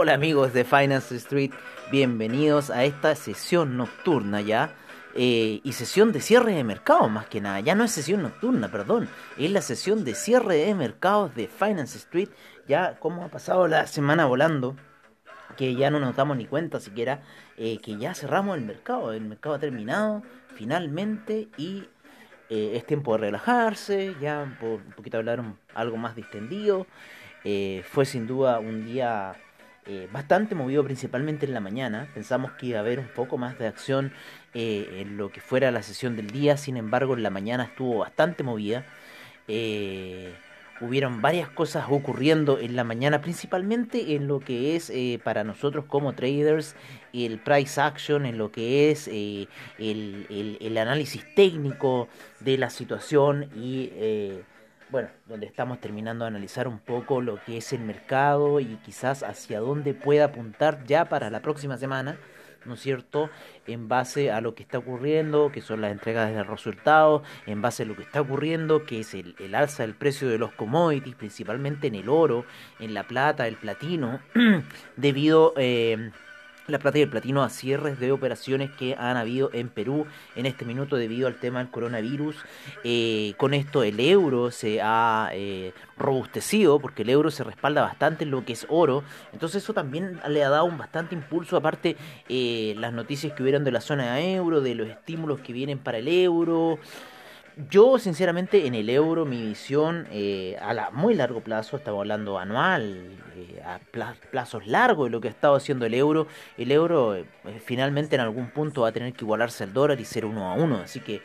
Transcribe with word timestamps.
Hola 0.00 0.14
amigos 0.14 0.52
de 0.52 0.62
Finance 0.62 1.16
Street, 1.16 1.50
bienvenidos 1.90 2.70
a 2.70 2.84
esta 2.84 3.16
sesión 3.16 3.76
nocturna 3.76 4.40
ya. 4.40 4.72
eh, 5.16 5.60
y 5.64 5.72
sesión 5.72 6.12
de 6.12 6.20
cierre 6.20 6.52
de 6.52 6.62
mercado 6.62 7.08
más 7.08 7.26
que 7.26 7.40
nada. 7.40 7.58
Ya 7.58 7.74
no 7.74 7.82
es 7.82 7.90
sesión 7.90 8.22
nocturna, 8.22 8.70
perdón. 8.70 9.08
Es 9.36 9.50
la 9.50 9.60
sesión 9.60 10.04
de 10.04 10.14
cierre 10.14 10.54
de 10.54 10.72
mercados 10.76 11.34
de 11.34 11.48
Finance 11.48 11.98
Street. 11.98 12.28
Ya 12.68 12.96
como 13.00 13.24
ha 13.24 13.28
pasado 13.28 13.66
la 13.66 13.88
semana 13.88 14.24
volando. 14.26 14.76
Que 15.56 15.74
ya 15.74 15.90
no 15.90 15.98
nos 15.98 16.14
damos 16.14 16.36
ni 16.36 16.46
cuenta 16.46 16.78
siquiera. 16.78 17.22
eh, 17.56 17.78
que 17.78 17.96
ya 17.96 18.14
cerramos 18.14 18.56
el 18.56 18.64
mercado. 18.64 19.12
El 19.12 19.22
mercado 19.24 19.56
ha 19.56 19.58
terminado 19.58 20.22
finalmente. 20.54 21.48
Y 21.56 21.88
eh, 22.50 22.74
es 22.76 22.86
tiempo 22.86 23.14
de 23.14 23.18
relajarse. 23.18 24.14
Ya 24.20 24.56
por 24.60 24.74
un 24.74 24.92
poquito 24.92 25.16
hablar 25.16 25.42
algo 25.74 25.96
más 25.96 26.14
distendido. 26.14 26.86
Fue 27.90 28.04
sin 28.04 28.28
duda 28.28 28.60
un 28.60 28.84
día 28.84 29.34
eh, 29.90 30.06
bastante 30.12 30.54
movido 30.54 30.84
principalmente 30.84 31.46
en 31.46 31.54
la 31.54 31.60
mañana. 31.60 32.08
Pensamos 32.12 32.52
que 32.52 32.66
iba 32.66 32.78
a 32.78 32.82
haber 32.82 32.98
un 32.98 33.08
poco 33.08 33.38
más 33.38 33.58
de 33.58 33.66
acción 33.66 34.12
eh, 34.52 34.98
en 35.00 35.16
lo 35.16 35.32
que 35.32 35.40
fuera 35.40 35.70
la 35.70 35.82
sesión 35.82 36.14
del 36.14 36.30
día, 36.30 36.58
sin 36.58 36.76
embargo 36.76 37.14
en 37.14 37.22
la 37.22 37.30
mañana 37.30 37.64
estuvo 37.64 38.00
bastante 38.00 38.42
movida. 38.42 38.84
Eh, 39.48 40.34
hubieron 40.82 41.22
varias 41.22 41.48
cosas 41.48 41.86
ocurriendo 41.88 42.58
en 42.58 42.76
la 42.76 42.84
mañana, 42.84 43.22
principalmente 43.22 44.14
en 44.14 44.26
lo 44.26 44.40
que 44.40 44.76
es 44.76 44.92
para 45.22 45.42
nosotros 45.42 45.86
como 45.86 46.12
traders 46.12 46.76
el 47.14 47.38
price 47.38 47.80
action, 47.80 48.26
en 48.26 48.36
lo 48.36 48.52
que 48.52 48.90
es 48.90 49.08
el, 49.08 49.48
análisis 50.76 51.24
técnico 51.34 52.08
de 52.40 52.58
la 52.58 52.68
situación 52.68 53.48
y... 53.56 53.90
bueno, 54.90 55.08
donde 55.26 55.46
estamos 55.46 55.80
terminando 55.80 56.24
de 56.24 56.28
analizar 56.28 56.66
un 56.66 56.78
poco 56.78 57.20
lo 57.20 57.42
que 57.44 57.58
es 57.58 57.72
el 57.72 57.80
mercado 57.80 58.60
y 58.60 58.76
quizás 58.84 59.22
hacia 59.22 59.60
dónde 59.60 59.94
pueda 59.94 60.26
apuntar 60.26 60.84
ya 60.86 61.06
para 61.08 61.30
la 61.30 61.40
próxima 61.40 61.76
semana, 61.76 62.18
¿no 62.64 62.74
es 62.74 62.80
cierto? 62.80 63.30
En 63.66 63.88
base 63.88 64.30
a 64.30 64.40
lo 64.40 64.54
que 64.54 64.62
está 64.62 64.78
ocurriendo, 64.78 65.52
que 65.52 65.60
son 65.60 65.80
las 65.80 65.92
entregas 65.92 66.32
de 66.32 66.42
resultados, 66.42 67.22
en 67.46 67.60
base 67.60 67.82
a 67.82 67.86
lo 67.86 67.96
que 67.96 68.02
está 68.02 68.20
ocurriendo, 68.20 68.84
que 68.84 69.00
es 69.00 69.14
el, 69.14 69.34
el 69.38 69.54
alza 69.54 69.82
del 69.82 69.94
precio 69.94 70.28
de 70.28 70.38
los 70.38 70.52
commodities, 70.52 71.14
principalmente 71.16 71.88
en 71.88 71.94
el 71.94 72.08
oro, 72.08 72.44
en 72.80 72.94
la 72.94 73.04
plata, 73.04 73.46
el 73.46 73.56
platino, 73.56 74.20
debido... 74.96 75.54
eh, 75.56 76.10
la 76.68 76.78
plata 76.78 76.98
y 76.98 77.02
el 77.02 77.08
platino 77.08 77.42
a 77.42 77.48
cierres 77.48 77.98
de 77.98 78.12
operaciones 78.12 78.70
que 78.70 78.94
han 78.98 79.16
habido 79.16 79.50
en 79.52 79.68
Perú 79.68 80.06
en 80.36 80.46
este 80.46 80.64
minuto 80.64 80.96
debido 80.96 81.26
al 81.26 81.36
tema 81.36 81.60
del 81.60 81.70
coronavirus. 81.70 82.36
Eh, 82.84 83.34
con 83.38 83.54
esto 83.54 83.82
el 83.82 83.98
euro 84.00 84.50
se 84.50 84.80
ha 84.82 85.30
eh, 85.32 85.72
robustecido 85.96 86.78
porque 86.78 87.02
el 87.02 87.10
euro 87.10 87.30
se 87.30 87.42
respalda 87.44 87.82
bastante 87.82 88.24
en 88.24 88.30
lo 88.30 88.44
que 88.44 88.52
es 88.52 88.66
oro. 88.68 89.02
Entonces 89.32 89.62
eso 89.62 89.72
también 89.72 90.20
le 90.28 90.44
ha 90.44 90.50
dado 90.50 90.66
un 90.66 90.76
bastante 90.76 91.14
impulso. 91.14 91.56
Aparte 91.56 91.96
eh, 92.28 92.74
las 92.78 92.92
noticias 92.92 93.32
que 93.32 93.42
hubieron 93.42 93.64
de 93.64 93.72
la 93.72 93.80
zona 93.80 94.20
euro, 94.20 94.60
de 94.60 94.74
los 94.74 94.88
estímulos 94.88 95.40
que 95.40 95.52
vienen 95.52 95.78
para 95.78 95.98
el 95.98 96.08
euro. 96.08 96.78
Yo, 97.70 97.98
sinceramente, 97.98 98.68
en 98.68 98.76
el 98.76 98.88
euro, 98.88 99.24
mi 99.24 99.42
visión 99.48 100.06
eh, 100.12 100.56
a 100.62 100.72
la, 100.72 100.90
muy 100.90 101.14
largo 101.14 101.40
plazo, 101.40 101.76
estamos 101.76 101.98
hablando 101.98 102.38
anual, 102.38 103.16
eh, 103.34 103.60
a 103.66 103.80
pla- 103.90 104.14
plazos 104.30 104.64
largos 104.68 105.06
de 105.06 105.10
lo 105.10 105.20
que 105.20 105.26
ha 105.26 105.30
estado 105.32 105.56
haciendo 105.56 105.84
el 105.84 105.94
euro. 105.94 106.28
El 106.56 106.70
euro 106.70 107.16
eh, 107.16 107.24
finalmente 107.64 108.14
en 108.14 108.20
algún 108.20 108.50
punto 108.50 108.82
va 108.82 108.88
a 108.90 108.92
tener 108.92 109.12
que 109.12 109.24
igualarse 109.24 109.64
al 109.64 109.72
dólar 109.72 110.00
y 110.00 110.04
ser 110.04 110.24
uno 110.24 110.48
a 110.48 110.54
uno. 110.54 110.76
Así 110.76 111.00
que 111.00 111.20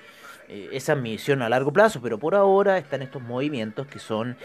eh, 0.49 0.69
esa 0.71 0.93
es 0.93 0.99
mi 0.99 1.11
visión 1.11 1.43
a 1.43 1.49
largo 1.49 1.71
plazo, 1.71 2.01
pero 2.01 2.17
por 2.17 2.33
ahora 2.33 2.79
están 2.79 3.03
estos 3.03 3.21
movimientos 3.21 3.85
que 3.85 3.99
son 3.99 4.35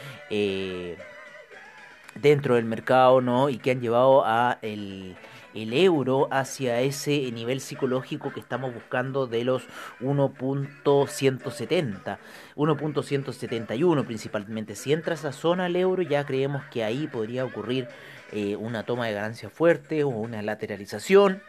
dentro 2.14 2.56
del 2.56 2.66
mercado, 2.66 3.22
¿no? 3.22 3.48
Y 3.48 3.56
que 3.56 3.70
han 3.70 3.80
llevado 3.80 4.24
a 4.26 4.58
el, 4.60 5.16
el 5.54 5.72
euro 5.72 6.28
hacia 6.30 6.80
ese 6.80 7.30
nivel 7.32 7.60
psicológico 7.60 8.32
que 8.32 8.40
estamos 8.40 8.74
buscando 8.74 9.26
de 9.26 9.44
los 9.44 9.62
1.170, 10.00 12.18
1.171 12.56 14.04
principalmente. 14.04 14.74
Si 14.74 14.92
entra 14.92 15.14
esa 15.14 15.32
zona 15.32 15.66
el 15.66 15.76
euro, 15.76 16.02
ya 16.02 16.26
creemos 16.26 16.64
que 16.66 16.84
ahí 16.84 17.06
podría 17.06 17.44
ocurrir 17.44 17.88
eh, 18.32 18.56
una 18.56 18.82
toma 18.84 19.06
de 19.06 19.14
ganancia 19.14 19.50
fuerte 19.50 20.04
o 20.04 20.08
una 20.08 20.42
lateralización, 20.42 21.42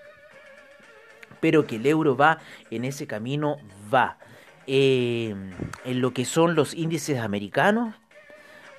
pero 1.39 1.67
que 1.67 1.77
el 1.77 1.85
euro 1.85 2.15
va 2.15 2.39
en 2.71 2.85
ese 2.85 3.07
camino, 3.07 3.57
va. 3.93 4.17
Eh, 4.71 5.33
en 5.85 6.01
lo 6.01 6.13
que 6.13 6.25
son 6.25 6.53
los 6.53 6.75
índices 6.75 7.19
americanos, 7.19 7.95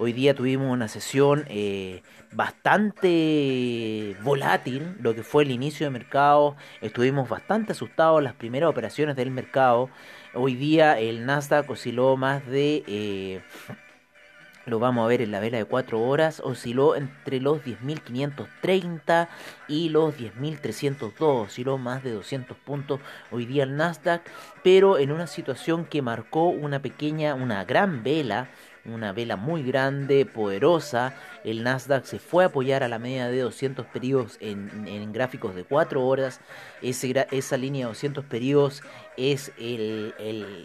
Hoy 0.02 0.14
día 0.14 0.34
tuvimos 0.34 0.72
una 0.72 0.88
sesión 0.88 1.44
eh, 1.48 2.02
bastante 2.32 4.16
volátil, 4.22 4.96
lo 4.98 5.14
que 5.14 5.22
fue 5.22 5.42
el 5.42 5.50
inicio 5.50 5.84
de 5.84 5.90
mercado. 5.90 6.56
Estuvimos 6.80 7.28
bastante 7.28 7.72
asustados 7.72 8.22
las 8.22 8.32
primeras 8.32 8.70
operaciones 8.70 9.14
del 9.14 9.30
mercado. 9.30 9.90
Hoy 10.32 10.54
día 10.54 10.98
el 10.98 11.26
Nasdaq 11.26 11.68
osciló 11.68 12.16
más 12.16 12.46
de, 12.46 12.82
eh, 12.86 13.42
lo 14.64 14.78
vamos 14.78 15.04
a 15.04 15.08
ver 15.08 15.20
en 15.20 15.32
la 15.32 15.40
vela 15.40 15.58
de 15.58 15.66
4 15.66 16.00
horas, 16.00 16.40
osciló 16.42 16.96
entre 16.96 17.38
los 17.38 17.62
10.530 17.62 19.28
y 19.68 19.90
los 19.90 20.16
10.302, 20.16 21.12
osciló 21.18 21.76
más 21.76 22.02
de 22.02 22.12
200 22.12 22.56
puntos 22.56 23.00
hoy 23.30 23.44
día 23.44 23.64
el 23.64 23.76
Nasdaq, 23.76 24.22
pero 24.64 24.98
en 24.98 25.12
una 25.12 25.26
situación 25.26 25.84
que 25.84 26.00
marcó 26.00 26.44
una 26.48 26.80
pequeña, 26.80 27.34
una 27.34 27.66
gran 27.66 28.02
vela 28.02 28.48
una 28.84 29.12
vela 29.12 29.36
muy 29.36 29.62
grande, 29.62 30.26
poderosa. 30.26 31.14
El 31.44 31.62
Nasdaq 31.62 32.04
se 32.04 32.18
fue 32.18 32.44
a 32.44 32.48
apoyar 32.48 32.82
a 32.82 32.88
la 32.88 32.98
media 32.98 33.28
de 33.28 33.40
200 33.40 33.86
periodos 33.86 34.36
en, 34.40 34.86
en 34.86 35.12
gráficos 35.12 35.54
de 35.54 35.64
4 35.64 36.04
horas. 36.04 36.40
Esa 36.82 37.56
línea 37.56 37.86
de 37.86 37.90
200 37.90 38.24
periodos 38.24 38.82
es 39.16 39.52
el- 39.58 40.14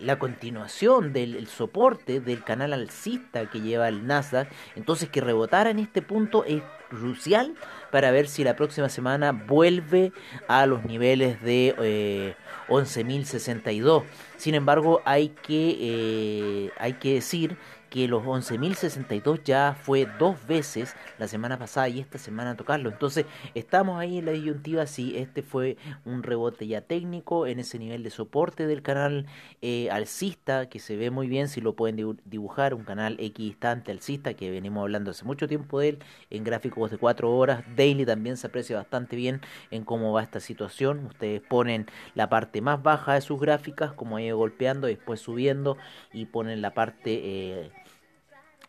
la 0.05 0.17
continuación 0.19 1.13
del 1.13 1.35
el 1.35 1.47
soporte 1.47 2.19
del 2.19 2.43
canal 2.43 2.73
alcista 2.73 3.49
que 3.49 3.61
lleva 3.61 3.87
el 3.87 4.05
Nasdaq. 4.07 4.47
Entonces 4.75 5.09
que 5.09 5.21
rebotara 5.21 5.69
en 5.69 5.79
este 5.79 6.01
punto 6.01 6.43
es 6.45 6.61
crucial 6.89 7.55
para 7.91 8.11
ver 8.11 8.27
si 8.27 8.43
la 8.43 8.55
próxima 8.55 8.89
semana 8.89 9.31
vuelve 9.31 10.11
a 10.47 10.65
los 10.65 10.85
niveles 10.85 11.41
de 11.41 11.75
eh, 11.79 12.35
11.062. 12.67 14.03
Sin 14.37 14.55
embargo, 14.55 15.01
hay 15.05 15.29
que, 15.29 15.77
eh, 15.79 16.71
hay 16.77 16.93
que 16.93 17.15
decir 17.15 17.57
que 17.95 18.09
los 18.09 18.23
11.062 18.25 19.41
ya 19.45 19.73
fue 19.81 20.05
dos 20.19 20.45
veces 20.47 20.97
la 21.17 21.29
semana 21.29 21.57
pasada 21.57 21.87
y 21.87 22.01
esta 22.01 22.17
semana 22.17 22.57
tocarlo. 22.57 22.89
Entonces 22.89 23.25
estamos 23.53 23.97
ahí 23.97 24.17
en 24.17 24.25
la 24.25 24.33
disyuntiva 24.33 24.85
si 24.85 25.17
este 25.17 25.43
fue 25.43 25.77
un 26.03 26.21
rebote 26.21 26.67
ya 26.67 26.81
técnico 26.81 27.47
en 27.47 27.59
ese 27.59 27.79
nivel 27.79 28.03
de 28.03 28.09
soporte 28.09 28.67
del 28.67 28.81
canal 28.81 29.27
eh, 29.61 29.89
alcista 29.91 30.67
que 30.67 30.79
se 30.79 30.97
ve 30.97 31.09
muy 31.09 31.29
bien 31.29 31.47
si 31.47 31.61
lo 31.61 31.73
pueden 31.77 31.95
dibu- 31.97 32.19
dibujar, 32.25 32.73
un 32.73 32.83
canal 32.83 33.15
equidistante 33.17 33.93
alcista 33.93 34.33
que 34.33 34.51
venimos 34.51 34.81
hablando 34.81 35.11
hace 35.11 35.23
mucho 35.23 35.47
tiempo 35.47 35.79
de 35.79 35.87
él 35.89 35.99
en 36.31 36.43
gráficos 36.43 36.91
de 36.91 36.97
4 36.97 37.33
horas. 37.33 37.63
Daily 37.77 38.05
también 38.05 38.35
se 38.35 38.47
aprecia 38.47 38.75
bastante 38.75 39.15
bien 39.15 39.39
en 39.71 39.85
cómo 39.85 40.11
va 40.11 40.21
esta 40.21 40.41
situación. 40.41 41.05
Ustedes 41.05 41.39
ponen 41.41 41.85
la 42.13 42.27
parte 42.27 42.59
más 42.59 42.83
baja 42.83 43.13
de 43.13 43.21
sus 43.21 43.39
gráficas 43.39 43.93
como 43.93 44.17
ha 44.17 44.21
golpeando 44.33 44.87
después 44.87 45.21
subiendo 45.21 45.77
y 46.11 46.25
ponen 46.25 46.61
la 46.61 46.73
parte... 46.73 47.21
eh, 47.23 47.71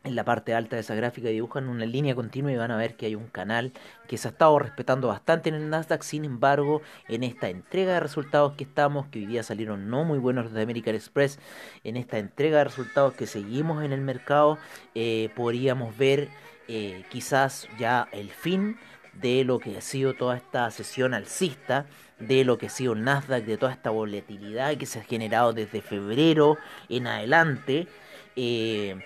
en 0.06 0.14
la 0.14 0.24
parte 0.24 0.54
alta 0.54 0.76
de 0.76 0.80
esa 0.80 0.94
gráfica 0.94 1.28
dibujan 1.28 1.68
una 1.68 1.84
línea 1.84 2.14
continua 2.14 2.52
y 2.52 2.56
van 2.56 2.70
a 2.70 2.76
ver 2.76 2.94
que 2.94 3.06
hay 3.06 3.14
un 3.14 3.26
canal 3.26 3.72
que 4.06 4.16
se 4.16 4.28
ha 4.28 4.30
estado 4.30 4.58
respetando 4.58 5.08
bastante 5.08 5.48
en 5.48 5.56
el 5.56 5.68
Nasdaq. 5.68 6.02
Sin 6.02 6.24
embargo, 6.24 6.80
en 7.08 7.24
esta 7.24 7.48
entrega 7.48 7.94
de 7.94 8.00
resultados 8.00 8.54
que 8.54 8.64
estamos, 8.64 9.06
que 9.08 9.18
hoy 9.18 9.26
día 9.26 9.42
salieron 9.42 9.90
no 9.90 10.04
muy 10.04 10.18
buenos 10.18 10.44
los 10.44 10.54
de 10.54 10.62
American 10.62 10.94
Express, 10.94 11.38
en 11.82 11.96
esta 11.96 12.18
entrega 12.18 12.58
de 12.58 12.64
resultados 12.64 13.14
que 13.14 13.26
seguimos 13.26 13.84
en 13.84 13.92
el 13.92 14.00
mercado, 14.00 14.58
eh, 14.94 15.30
podríamos 15.34 15.96
ver 15.98 16.28
eh, 16.68 17.04
quizás 17.10 17.68
ya 17.78 18.08
el 18.12 18.30
fin 18.30 18.76
de 19.12 19.44
lo 19.44 19.58
que 19.58 19.76
ha 19.76 19.80
sido 19.80 20.14
toda 20.14 20.36
esta 20.36 20.70
sesión 20.70 21.14
alcista, 21.14 21.86
de 22.20 22.44
lo 22.44 22.58
que 22.58 22.66
ha 22.66 22.70
sido 22.70 22.92
el 22.92 23.02
Nasdaq, 23.02 23.44
de 23.44 23.58
toda 23.58 23.72
esta 23.72 23.90
volatilidad 23.90 24.76
que 24.76 24.86
se 24.86 25.00
ha 25.00 25.02
generado 25.02 25.52
desde 25.52 25.82
febrero 25.82 26.56
en 26.88 27.06
adelante. 27.06 27.88
Eh, 28.36 28.96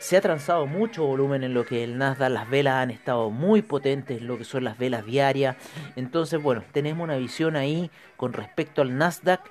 se 0.00 0.16
ha 0.16 0.20
transado 0.22 0.66
mucho 0.66 1.04
volumen 1.04 1.44
en 1.44 1.52
lo 1.52 1.66
que 1.66 1.84
el 1.84 1.98
Nasdaq, 1.98 2.30
las 2.30 2.48
velas 2.48 2.76
han 2.76 2.90
estado 2.90 3.30
muy 3.30 3.60
potentes, 3.60 4.22
lo 4.22 4.38
que 4.38 4.44
son 4.44 4.64
las 4.64 4.78
velas 4.78 5.04
diarias. 5.04 5.56
Entonces, 5.94 6.42
bueno, 6.42 6.64
tenemos 6.72 7.04
una 7.04 7.16
visión 7.16 7.54
ahí 7.54 7.90
con 8.16 8.32
respecto 8.32 8.80
al 8.80 8.96
Nasdaq 8.96 9.42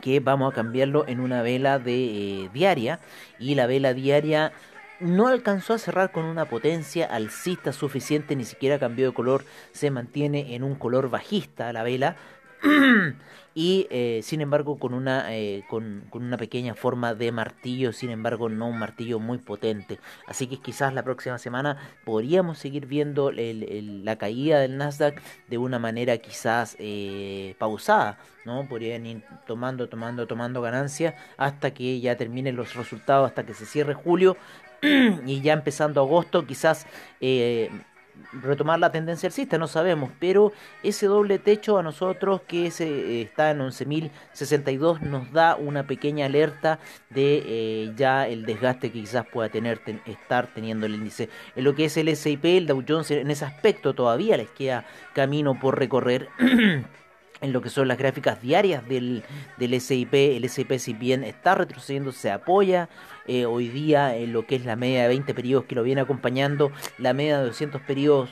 que 0.00 0.18
vamos 0.18 0.52
a 0.52 0.54
cambiarlo 0.56 1.06
en 1.06 1.20
una 1.20 1.42
vela 1.42 1.78
de 1.78 1.94
eh, 1.94 2.50
diaria 2.52 2.98
y 3.38 3.54
la 3.54 3.66
vela 3.66 3.94
diaria 3.94 4.52
no 4.98 5.28
alcanzó 5.28 5.74
a 5.74 5.78
cerrar 5.78 6.10
con 6.10 6.24
una 6.24 6.46
potencia 6.46 7.06
alcista 7.06 7.72
suficiente, 7.72 8.34
ni 8.34 8.44
siquiera 8.44 8.80
cambió 8.80 9.06
de 9.06 9.14
color, 9.14 9.44
se 9.70 9.92
mantiene 9.92 10.56
en 10.56 10.64
un 10.64 10.74
color 10.74 11.08
bajista 11.08 11.72
la 11.72 11.84
vela. 11.84 12.16
y 13.54 13.86
eh, 13.90 14.20
sin 14.22 14.40
embargo 14.40 14.78
con 14.78 14.94
una, 14.94 15.34
eh, 15.34 15.64
con, 15.68 16.04
una 16.12 16.36
pequeña 16.36 16.74
forma 16.74 17.14
de 17.14 17.32
martillo, 17.32 17.92
sin 17.92 18.10
embargo 18.10 18.48
no 18.48 18.68
un 18.68 18.78
martillo 18.78 19.18
muy 19.18 19.38
potente. 19.38 19.98
Así 20.26 20.46
que 20.46 20.58
quizás 20.58 20.94
la 20.94 21.02
próxima 21.02 21.38
semana 21.38 21.76
podríamos 22.04 22.58
seguir 22.58 22.86
viendo 22.86 23.30
la 23.32 24.16
caída 24.16 24.60
del 24.60 24.78
Nasdaq 24.78 25.20
de 25.48 25.58
una 25.58 25.78
manera 25.78 26.16
quizás 26.18 26.76
eh, 26.78 27.54
pausada, 27.58 28.18
¿no? 28.44 28.66
Podrían 28.68 29.06
ir 29.06 29.22
tomando, 29.46 29.88
tomando, 29.88 30.26
tomando 30.26 30.62
ganancias 30.62 31.14
hasta 31.36 31.72
que 31.74 32.00
ya 32.00 32.16
terminen 32.16 32.56
los 32.56 32.74
resultados, 32.74 33.28
hasta 33.28 33.44
que 33.44 33.54
se 33.54 33.66
cierre 33.66 33.94
julio 33.94 34.36
y 34.82 35.40
ya 35.42 35.52
empezando 35.52 36.00
agosto 36.00 36.46
quizás 36.46 36.86
eh, 37.20 37.70
retomar 38.32 38.78
la 38.78 38.92
tendencia 38.92 39.26
alcista, 39.26 39.58
no 39.58 39.66
sabemos, 39.66 40.10
pero 40.18 40.52
ese 40.82 41.06
doble 41.06 41.38
techo 41.38 41.78
a 41.78 41.82
nosotros 41.82 42.42
que 42.42 42.70
se, 42.70 42.86
eh, 42.86 43.22
está 43.22 43.50
en 43.50 43.60
11.062 43.60 45.00
nos 45.00 45.32
da 45.32 45.56
una 45.56 45.86
pequeña 45.86 46.26
alerta 46.26 46.78
de 47.10 47.42
eh, 47.44 47.92
ya 47.96 48.26
el 48.26 48.44
desgaste 48.44 48.90
que 48.90 49.00
quizás 49.00 49.26
pueda 49.26 49.48
tener 49.48 49.80
estar 50.06 50.46
teniendo 50.48 50.86
el 50.86 50.94
índice. 50.94 51.28
En 51.56 51.64
lo 51.64 51.74
que 51.74 51.86
es 51.86 51.96
el 51.96 52.08
S&P, 52.08 52.56
el 52.56 52.66
Dow 52.66 52.84
Jones 52.86 53.10
en 53.10 53.30
ese 53.30 53.44
aspecto 53.44 53.94
todavía 53.94 54.36
les 54.36 54.50
queda 54.50 54.86
camino 55.14 55.58
por 55.58 55.78
recorrer. 55.78 56.28
en 57.42 57.52
lo 57.52 57.60
que 57.60 57.68
son 57.68 57.88
las 57.88 57.98
gráficas 57.98 58.40
diarias 58.40 58.88
del, 58.88 59.24
del 59.58 59.80
SIP. 59.80 60.14
El 60.14 60.48
SIP 60.48 60.78
si 60.78 60.94
bien 60.94 61.24
está 61.24 61.56
retrocediendo, 61.56 62.12
se 62.12 62.30
apoya 62.30 62.88
eh, 63.26 63.46
hoy 63.46 63.68
día 63.68 64.16
en 64.16 64.32
lo 64.32 64.46
que 64.46 64.56
es 64.56 64.64
la 64.64 64.76
media 64.76 65.02
de 65.02 65.08
20 65.08 65.34
periodos 65.34 65.66
que 65.66 65.74
lo 65.74 65.82
viene 65.82 66.00
acompañando, 66.00 66.72
la 66.98 67.12
media 67.12 67.38
de 67.38 67.46
200 67.46 67.80
periodos 67.82 68.30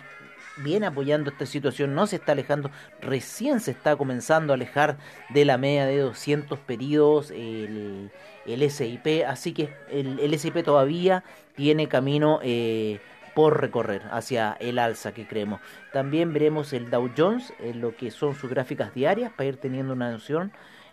viene 0.56 0.87
apoyando 0.87 1.31
esta 1.31 1.46
situación, 1.46 1.94
no 1.94 2.06
se 2.06 2.16
está 2.16 2.32
alejando, 2.32 2.70
recién 3.00 3.60
se 3.60 3.70
está 3.70 3.96
comenzando 3.96 4.52
a 4.52 4.56
alejar 4.56 4.98
de 5.31 5.44
la 5.44 5.58
media 5.58 5.87
de 5.87 5.98
200 5.98 6.58
periodos 6.60 7.31
el, 7.31 8.10
el 8.46 8.70
SIP, 8.70 9.25
así 9.26 9.52
que 9.52 9.72
el, 9.90 10.19
el 10.20 10.38
SIP 10.38 10.62
todavía 10.64 11.25
tiene 11.54 11.88
camino 11.88 12.40
eh, 12.43 13.00
por 13.34 13.60
recorrer 13.60 14.02
hacia 14.10 14.56
el 14.60 14.78
alza 14.78 15.12
que 15.12 15.26
creemos. 15.26 15.60
También 15.93 16.32
veremos 16.32 16.72
el 16.72 16.90
Dow 16.90 17.10
Jones 17.16 17.52
en 17.60 17.81
lo 17.81 17.96
que 17.96 18.10
son 18.10 18.34
sus 18.34 18.50
gráficas 18.50 18.94
diarias 18.94 19.32
para 19.32 19.48
ir 19.48 19.56
teniendo 19.56 19.93
una 19.93 20.10
noción. 20.10 20.52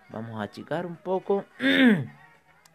Vamos 0.09 0.39
a 0.39 0.43
achicar 0.43 0.85
un 0.85 0.95
poco. 0.95 1.45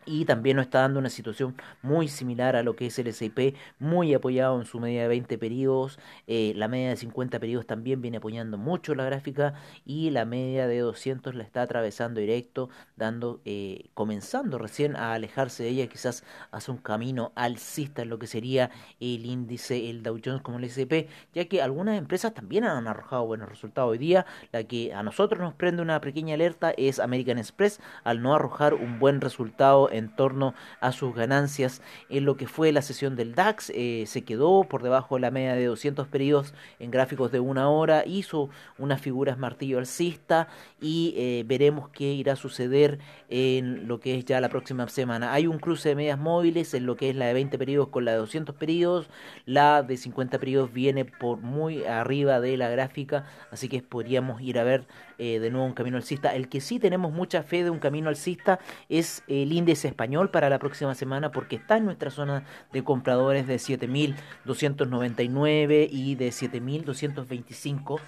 y 0.05 0.25
también 0.25 0.57
nos 0.57 0.67
está 0.67 0.81
dando 0.81 0.99
una 0.99 1.11
situación 1.11 1.55
muy 1.83 2.09
similar 2.09 2.57
a 2.57 2.63
lo 2.63 2.77
que 2.77 2.87
es 2.87 2.99
el 2.99 3.13
SIP, 3.13 3.57
muy 3.79 4.15
apoyado 4.15 4.59
en 4.59 4.67
su 4.67 4.81
media 4.81 5.03
de 5.03 5.09
20 5.09 5.39
periodos, 5.39 5.99
eh, 6.27 6.53
la 6.57 6.69
media 6.69 6.91
de 6.91 6.97
50 6.97 7.39
periodos 7.39 7.67
también 7.67 8.03
viene 8.03 8.19
apoyando 8.19 8.59
mucho 8.59 8.95
la 8.95 9.05
gráfica 9.05 9.55
y 9.85 10.11
la 10.11 10.25
media 10.25 10.67
de 10.67 10.79
200 10.81 11.35
la 11.35 11.45
está 11.45 11.63
atravesando 11.63 12.21
directo, 12.21 12.69
dando, 12.97 13.41
eh, 13.45 13.91
comenzando 13.95 14.59
recién 14.59 14.97
a 14.97 15.15
alejarse 15.15 15.63
de 15.63 15.71
ella, 15.71 15.87
quizás 15.87 16.25
hace 16.51 16.71
un 16.71 16.79
camino 16.79 17.33
alcista 17.35 18.03
en 18.03 18.09
lo 18.09 18.19
que 18.19 18.27
sería 18.27 18.71
el 19.01 19.27
índice, 19.27 19.91
el 19.91 20.03
Dow 20.03 20.21
Jones 20.25 20.43
como 20.43 20.59
el 20.59 20.71
SIP, 20.71 21.09
ya 21.35 21.45
que 21.47 21.63
algunas 21.63 21.99
empresas 21.99 22.35
también 22.35 22.65
han 22.65 22.87
arrojado 22.87 23.27
buenos 23.27 23.49
resultados 23.49 23.91
hoy 23.91 23.99
día, 23.99 24.27
la 24.51 24.65
que 24.65 24.93
a 24.93 25.03
nosotros 25.03 25.41
nos 25.41 25.55
prende 25.55 25.83
una 25.83 26.01
pequeña 26.01 26.35
alerta 26.35 26.73
es 26.77 26.99
American 26.99 27.39
Express, 27.39 27.81
al 28.05 28.23
no 28.23 28.35
arrojar 28.35 28.75
un 28.75 28.99
buen 28.99 29.21
resultado 29.21 29.91
en 29.93 30.09
torno 30.09 30.55
a 30.81 30.93
sus 30.93 31.15
ganancias 31.15 31.83
en 32.09 32.25
lo 32.25 32.37
que 32.37 32.47
fue 32.47 32.73
la 32.73 32.83
sesión 32.83 33.17
del 33.17 33.35
DAX. 33.35 33.71
Eh, 33.75 34.05
se 34.07 34.23
quedó 34.25 34.65
por 34.65 34.83
debajo 34.83 35.15
de 35.17 35.21
la 35.21 35.31
media 35.31 35.55
de 35.55 35.67
200 35.67 36.09
periodos 36.09 36.55
en 36.79 36.91
gráficos 36.91 37.31
de 37.33 37.41
una 37.41 37.69
hora, 37.69 38.05
hizo 38.07 38.51
unas 38.79 39.01
figuras 39.01 39.39
martillo 39.39 39.79
alcista 39.79 40.49
y 40.81 41.15
eh, 41.17 41.45
veremos 41.47 41.89
qué 41.91 42.13
irá 42.13 42.33
a 42.35 42.37
suceder 42.37 42.99
en 43.29 43.89
lo 43.89 44.01
que 44.01 44.19
es 44.19 44.25
ya 44.25 44.41
la 44.41 44.49
próxima 44.49 44.89
semana. 44.89 45.33
Hay 45.33 45.47
un 45.47 45.59
cruce 45.59 45.91
de 45.91 45.95
medias 45.95 46.19
móviles 46.19 46.75
en 46.75 46.87
lo 46.87 46.97
que 46.97 47.11
es 47.11 47.17
la 47.17 47.27
de 47.27 47.35
20 47.35 47.59
periodos 47.59 47.89
con 47.89 48.05
la 48.05 48.13
de 48.13 48.19
200 48.19 48.55
periodos, 48.57 49.09
la 49.47 49.83
de 49.83 49.97
50 49.97 50.39
periodos 50.39 50.73
viene 50.73 51.05
por 51.05 51.39
muy 51.39 51.85
arriba 51.85 52.41
de 52.41 52.57
la 52.57 52.69
gráfica, 52.69 53.25
así 53.51 53.69
que 53.69 53.83
podríamos 53.83 54.41
ir 54.41 54.59
a 54.59 54.65
ver 54.65 54.87
eh, 55.25 55.39
de 55.39 55.53
nuevo 55.53 55.65
un 55.65 55.73
camino 55.73 55.97
alcista. 55.97 56.35
El 56.35 56.49
que 56.49 56.61
sí 56.61 56.81
tenemos 56.81 57.13
mucha 57.13 57.45
fe 57.45 57.63
de 57.63 57.71
un 57.71 57.79
camino 57.79 58.09
alcista 58.09 58.59
es 58.89 59.23
el 59.29 59.53
índice 59.53 59.87
español 59.87 60.31
para 60.31 60.51
la 60.51 60.59
próxima 60.59 60.97
semana 60.97 61.31
porque 61.31 61.55
está 61.55 61.77
en 61.77 61.85
nuestra 61.85 62.11
zona 62.11 62.45
de 62.73 62.83
compradores 62.83 63.47
de 63.47 63.55
7.299 63.55 65.87
y 65.93 66.17
de 66.17 66.31
7.225. 66.31 68.01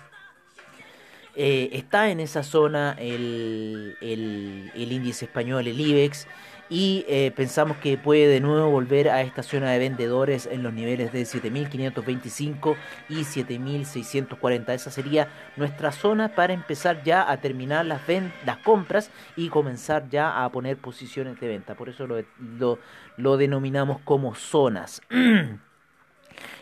Eh, 1.36 1.68
está 1.70 2.10
en 2.10 2.18
esa 2.18 2.42
zona 2.42 2.96
el, 2.98 3.96
el, 4.00 4.72
el 4.74 4.90
índice 4.90 5.26
español, 5.26 5.68
el 5.68 5.80
IBEX 5.80 6.26
y 6.68 7.04
eh, 7.08 7.32
pensamos 7.36 7.76
que 7.76 7.98
puede 7.98 8.26
de 8.26 8.40
nuevo 8.40 8.70
volver 8.70 9.08
a 9.08 9.20
esta 9.22 9.42
zona 9.42 9.70
de 9.70 9.78
vendedores 9.78 10.46
en 10.46 10.62
los 10.62 10.72
niveles 10.72 11.12
de 11.12 11.22
7.525 11.22 12.76
y 13.08 13.20
7.640. 13.20 14.72
Esa 14.72 14.90
sería 14.90 15.28
nuestra 15.56 15.92
zona 15.92 16.34
para 16.34 16.52
empezar 16.52 17.02
ya 17.04 17.30
a 17.30 17.36
terminar 17.38 17.84
las, 17.84 18.00
las 18.44 18.58
compras 18.58 19.10
y 19.36 19.48
comenzar 19.48 20.08
ya 20.08 20.44
a 20.44 20.50
poner 20.50 20.76
posiciones 20.78 21.38
de 21.38 21.48
venta. 21.48 21.74
Por 21.74 21.88
eso 21.88 22.06
lo, 22.06 22.78
lo, 23.16 23.36
denominamos 23.36 24.00
como 24.00 24.34
zonas. 24.34 25.02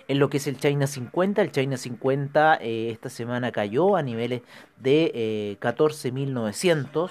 en 0.09 0.19
lo 0.19 0.29
que 0.29 0.39
es 0.39 0.47
el 0.49 0.59
China 0.59 0.87
50. 0.87 1.43
El 1.43 1.53
China 1.53 1.77
50 1.77 2.57
eh, 2.61 2.91
esta 2.91 3.09
semana 3.09 3.53
cayó 3.53 3.97
a 3.97 4.03
niveles 4.03 4.43
de 4.79 5.13
eh, 5.15 5.57
14.900 5.61 7.11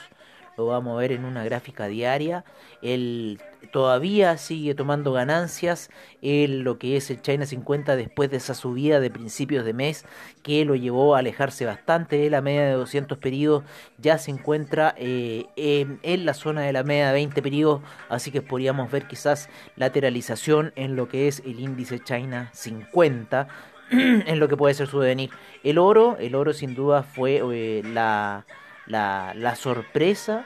vamos 0.66 0.96
a 0.96 1.00
ver 1.00 1.12
en 1.12 1.26
una 1.26 1.44
gráfica 1.44 1.88
diaria. 1.88 2.46
Él 2.82 3.40
todavía 3.72 4.38
sigue 4.38 4.74
tomando 4.74 5.14
ganancias 5.14 5.90
en 6.22 6.64
lo 6.64 6.80
que 6.80 6.98
es 6.98 7.10
el 7.12 7.22
China 7.22 7.46
50 7.46 7.96
después 7.96 8.30
de 8.32 8.38
esa 8.38 8.54
subida 8.54 9.00
de 9.00 9.12
principios 9.12 9.66
de 9.66 9.74
mes 9.74 10.06
que 10.44 10.66
lo 10.66 10.76
llevó 10.76 11.16
a 11.16 11.20
alejarse 11.20 11.66
bastante 11.66 12.18
de 12.18 12.30
la 12.30 12.42
media 12.42 12.66
de 12.66 12.74
200 12.74 13.18
periodos. 13.18 13.64
Ya 13.98 14.18
se 14.18 14.32
encuentra 14.32 14.96
eh, 14.98 15.46
en, 15.56 16.26
la 16.26 16.34
zona 16.34 16.62
de 16.62 16.74
la 16.74 16.84
media 16.84 17.08
de 17.08 17.14
20 17.14 17.42
periodos, 17.42 17.82
así 18.10 18.32
que 18.32 18.42
podríamos 18.42 18.92
ver 18.92 19.08
quizás 19.08 19.50
lateralización 19.76 20.74
en 20.76 20.96
lo 20.96 21.08
que 21.08 21.28
es 21.28 21.42
el 21.46 21.60
índice 21.60 22.00
China 22.00 22.50
50 22.54 23.48
en 23.92 24.40
lo 24.40 24.48
que 24.48 24.58
puede 24.58 24.74
ser 24.74 24.88
su 24.88 25.00
devenir. 25.00 25.30
El 25.64 25.78
oro, 25.78 26.18
el 26.20 26.36
oro 26.36 26.54
sin 26.54 26.76
duda 26.76 27.04
fue 27.04 27.42
eh, 27.44 27.84
la 27.86 28.46
la, 28.86 29.56
sorpresa 29.56 30.46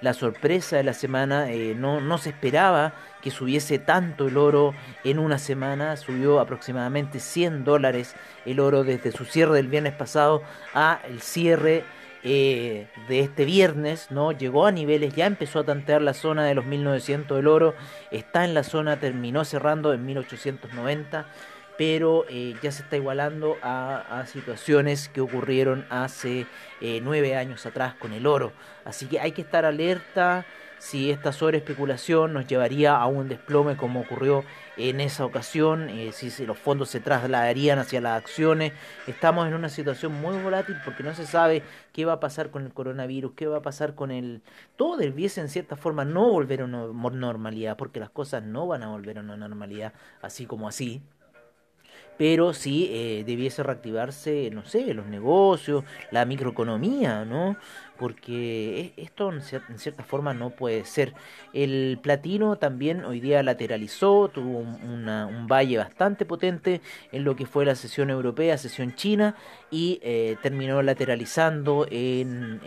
la 0.00 0.14
sorpresa 0.14 0.76
de 0.76 0.82
la 0.82 0.94
semana. 0.94 1.50
Eh, 1.52 1.74
no, 1.76 2.00
no, 2.00 2.18
se 2.18 2.30
esperaba 2.30 2.92
que 3.22 3.30
subiese 3.30 3.78
tanto 3.78 4.26
el 4.26 4.36
oro 4.36 4.74
en 5.04 5.18
una 5.20 5.38
semana. 5.38 5.96
Subió 5.96 6.40
aproximadamente 6.40 7.20
100 7.20 7.64
dólares 7.64 8.16
el 8.44 8.58
oro 8.58 8.82
desde 8.82 9.12
su 9.12 9.24
cierre 9.24 9.54
del 9.54 9.68
viernes 9.68 9.94
pasado 9.94 10.42
a 10.74 11.00
el 11.08 11.22
cierre 11.22 11.84
eh, 12.24 12.88
de 13.08 13.20
este 13.20 13.44
viernes. 13.44 14.10
no 14.10 14.32
Llegó 14.32 14.66
a 14.66 14.72
niveles, 14.72 15.14
ya 15.14 15.26
empezó 15.26 15.60
a 15.60 15.64
tantear 15.64 16.02
la 16.02 16.14
zona 16.14 16.44
de 16.44 16.54
los 16.54 16.64
1900 16.66 17.36
del 17.36 17.46
oro. 17.46 17.74
Está 18.10 18.44
en 18.44 18.54
la 18.54 18.64
zona, 18.64 18.98
terminó 18.98 19.44
cerrando 19.44 19.92
en 19.92 20.04
1890 20.04 21.26
pero 21.84 22.24
eh, 22.28 22.54
ya 22.62 22.70
se 22.70 22.84
está 22.84 22.94
igualando 22.94 23.56
a, 23.60 24.24
situaciones 24.28 25.08
que 25.08 25.20
ocurrieron 25.20 25.84
hace 25.90 26.46
eh, 26.80 27.00
nueve 27.02 27.34
años 27.34 27.66
atrás 27.66 27.94
con 27.94 28.12
el 28.12 28.24
oro. 28.24 28.52
Así 28.84 29.06
que 29.06 29.18
hay 29.18 29.32
que 29.32 29.42
estar 29.42 29.64
alerta 29.64 30.46
si 30.78 31.10
esta 31.10 31.32
sobreespeculación 31.32 32.34
nos 32.34 32.46
llevaría 32.46 32.94
a 32.94 33.06
un 33.06 33.28
desplome 33.28 33.76
como 33.76 34.02
ocurrió 34.02 34.44
en 34.76 35.00
esa 35.00 35.24
ocasión, 35.24 35.88
eh, 35.88 36.12
si, 36.12 36.46
los 36.46 36.56
fondos 36.56 36.88
se 36.88 37.00
trasladarían 37.00 37.80
hacia 37.80 38.00
las 38.00 38.16
acciones. 38.16 38.72
Estamos 39.08 39.48
en 39.48 39.54
una 39.54 39.68
situación 39.68 40.12
muy 40.12 40.40
volátil 40.40 40.76
porque 40.84 41.02
no 41.02 41.16
se 41.16 41.26
sabe 41.26 41.64
qué 41.92 42.04
va 42.04 42.12
a 42.12 42.20
pasar 42.20 42.50
con 42.50 42.64
el 42.64 42.72
coronavirus, 42.72 43.32
qué 43.34 43.48
va 43.48 43.56
a 43.56 43.62
pasar 43.62 43.96
con 43.96 44.12
el... 44.12 44.40
Todo 44.76 44.98
debiese 44.98 45.40
en 45.40 45.48
cierta 45.48 45.74
forma 45.74 46.04
no 46.04 46.30
volver 46.30 46.60
a 46.60 46.64
una 46.66 46.86
normalidad, 46.86 47.76
porque 47.76 47.98
las 47.98 48.10
cosas 48.10 48.44
no 48.44 48.68
van 48.68 48.84
a 48.84 48.90
volver 48.90 49.18
a 49.18 49.22
una 49.22 49.36
normalidad 49.36 49.92
así 50.20 50.46
como 50.46 50.68
así 50.68 51.02
pero 52.22 52.54
sí 52.54 52.88
eh, 52.92 53.24
debiese 53.26 53.64
reactivarse, 53.64 54.48
no 54.52 54.64
sé, 54.64 54.94
los 54.94 55.06
negocios, 55.06 55.82
la 56.12 56.24
microeconomía, 56.24 57.24
¿no? 57.24 57.56
Porque 57.98 58.92
e, 58.96 59.02
esto 59.02 59.32
en 59.32 59.42
cierta 59.76 60.04
forma 60.04 60.32
no 60.32 60.50
puede 60.50 60.84
ser. 60.84 61.14
El 61.52 61.98
platino 62.00 62.54
también 62.54 63.04
hoy 63.04 63.18
día 63.18 63.42
lateralizó, 63.42 64.30
tuvo 64.32 64.60
un 64.60 65.46
valle 65.50 65.78
bastante 65.78 66.24
potente 66.24 66.80
en 67.10 67.24
lo 67.24 67.34
que 67.34 67.44
fue 67.44 67.64
la 67.64 67.74
sesión 67.74 68.08
europea, 68.08 68.56
sesión 68.56 68.94
china, 68.94 69.34
y 69.68 69.98
eh, 70.04 70.36
terminó 70.42 70.80
lateralizando 70.80 71.88
en 71.90 72.60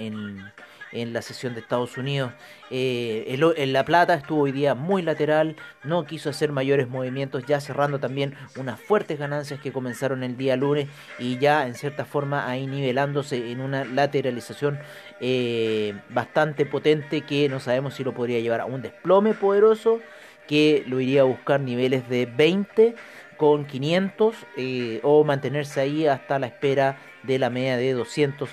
en 0.95 1.13
la 1.13 1.21
sesión 1.21 1.53
de 1.53 1.59
Estados 1.59 1.97
Unidos. 1.97 2.31
Eh, 2.71 3.37
La 3.67 3.85
Plata 3.85 4.15
estuvo 4.15 4.43
hoy 4.43 4.51
día 4.51 4.73
muy 4.73 5.01
lateral, 5.01 5.55
no 5.83 6.05
quiso 6.05 6.29
hacer 6.29 6.51
mayores 6.51 6.87
movimientos, 6.87 7.45
ya 7.45 7.59
cerrando 7.59 7.99
también 7.99 8.35
unas 8.57 8.79
fuertes 8.79 9.19
ganancias 9.19 9.59
que 9.59 9.71
comenzaron 9.71 10.23
el 10.23 10.37
día 10.37 10.55
lunes 10.55 10.87
y 11.19 11.37
ya 11.37 11.67
en 11.67 11.75
cierta 11.75 12.05
forma 12.05 12.49
ahí 12.49 12.65
nivelándose 12.65 13.51
en 13.51 13.59
una 13.59 13.83
lateralización 13.83 14.79
eh, 15.19 15.93
bastante 16.09 16.65
potente 16.65 17.21
que 17.21 17.49
no 17.49 17.59
sabemos 17.59 17.95
si 17.95 18.03
lo 18.03 18.13
podría 18.13 18.39
llevar 18.39 18.61
a 18.61 18.65
un 18.65 18.81
desplome 18.81 19.33
poderoso 19.33 19.99
que 20.47 20.83
lo 20.87 20.99
iría 20.99 21.21
a 21.21 21.25
buscar 21.25 21.59
niveles 21.59 22.07
de 22.07 22.25
20 22.25 22.95
con 23.37 23.65
500 23.65 24.35
eh, 24.57 24.99
o 25.03 25.23
mantenerse 25.23 25.81
ahí 25.81 26.07
hasta 26.07 26.39
la 26.39 26.47
espera 26.47 26.97
de 27.23 27.39
la 27.39 27.49
media 27.49 27.77
de 27.77 27.93
200 27.93 28.49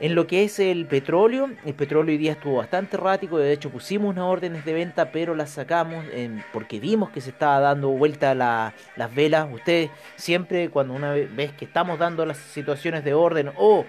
en 0.00 0.14
lo 0.14 0.26
que 0.26 0.44
es 0.44 0.60
el 0.60 0.86
petróleo, 0.86 1.50
el 1.64 1.74
petróleo 1.74 2.12
hoy 2.12 2.18
día 2.18 2.32
estuvo 2.32 2.56
bastante 2.56 2.96
errático, 2.96 3.38
de 3.38 3.52
hecho 3.52 3.70
pusimos 3.70 4.10
unas 4.10 4.24
órdenes 4.24 4.64
de 4.64 4.72
venta, 4.72 5.10
pero 5.10 5.34
las 5.34 5.50
sacamos 5.50 6.04
porque 6.52 6.78
vimos 6.78 7.10
que 7.10 7.20
se 7.20 7.30
estaba 7.30 7.58
dando 7.58 7.88
vuelta 7.88 8.34
las 8.34 9.14
velas. 9.14 9.48
Ustedes 9.52 9.90
siempre 10.16 10.68
cuando 10.70 10.94
una 10.94 11.12
vez 11.12 11.52
que 11.52 11.64
estamos 11.64 11.98
dando 11.98 12.24
las 12.24 12.36
situaciones 12.36 13.04
de 13.04 13.14
orden 13.14 13.50
o 13.56 13.84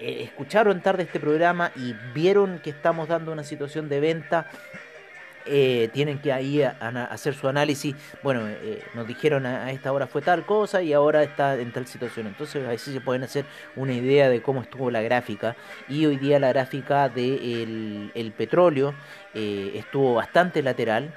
eh, 0.00 0.24
escucharon 0.24 0.80
tarde 0.80 1.04
este 1.04 1.20
programa 1.20 1.70
y 1.76 1.94
vieron 2.12 2.58
que 2.58 2.70
estamos 2.70 3.06
dando 3.06 3.30
una 3.30 3.44
situación 3.44 3.88
de 3.88 4.00
venta, 4.00 4.50
eh, 5.46 5.90
tienen 5.92 6.18
que 6.18 6.32
ahí 6.32 6.62
hacer 6.62 7.34
su 7.34 7.48
análisis. 7.48 7.94
Bueno, 8.22 8.48
eh, 8.48 8.82
nos 8.94 9.06
dijeron 9.06 9.46
a, 9.46 9.70
esta 9.70 9.92
hora 9.92 10.06
fue 10.06 10.22
tal 10.22 10.46
cosa 10.46 10.82
y 10.82 10.92
ahora 10.92 11.22
está 11.22 11.54
en 11.56 11.72
tal 11.72 11.86
situación. 11.86 12.26
Entonces 12.26 12.66
ahí 12.66 12.78
sí 12.78 12.92
se 12.92 13.00
pueden 13.00 13.24
hacer 13.24 13.44
una 13.76 13.92
idea 13.92 14.28
de 14.28 14.40
cómo 14.42 14.62
estuvo 14.62 14.90
la 14.90 15.02
gráfica. 15.02 15.56
Y 15.88 16.06
hoy 16.06 16.16
día 16.16 16.38
la 16.38 16.48
gráfica 16.48 17.08
del 17.08 18.10
el 18.14 18.32
petróleo 18.32 18.94
eh, 19.34 19.72
estuvo 19.74 20.14
bastante 20.14 20.62
lateral 20.62 21.14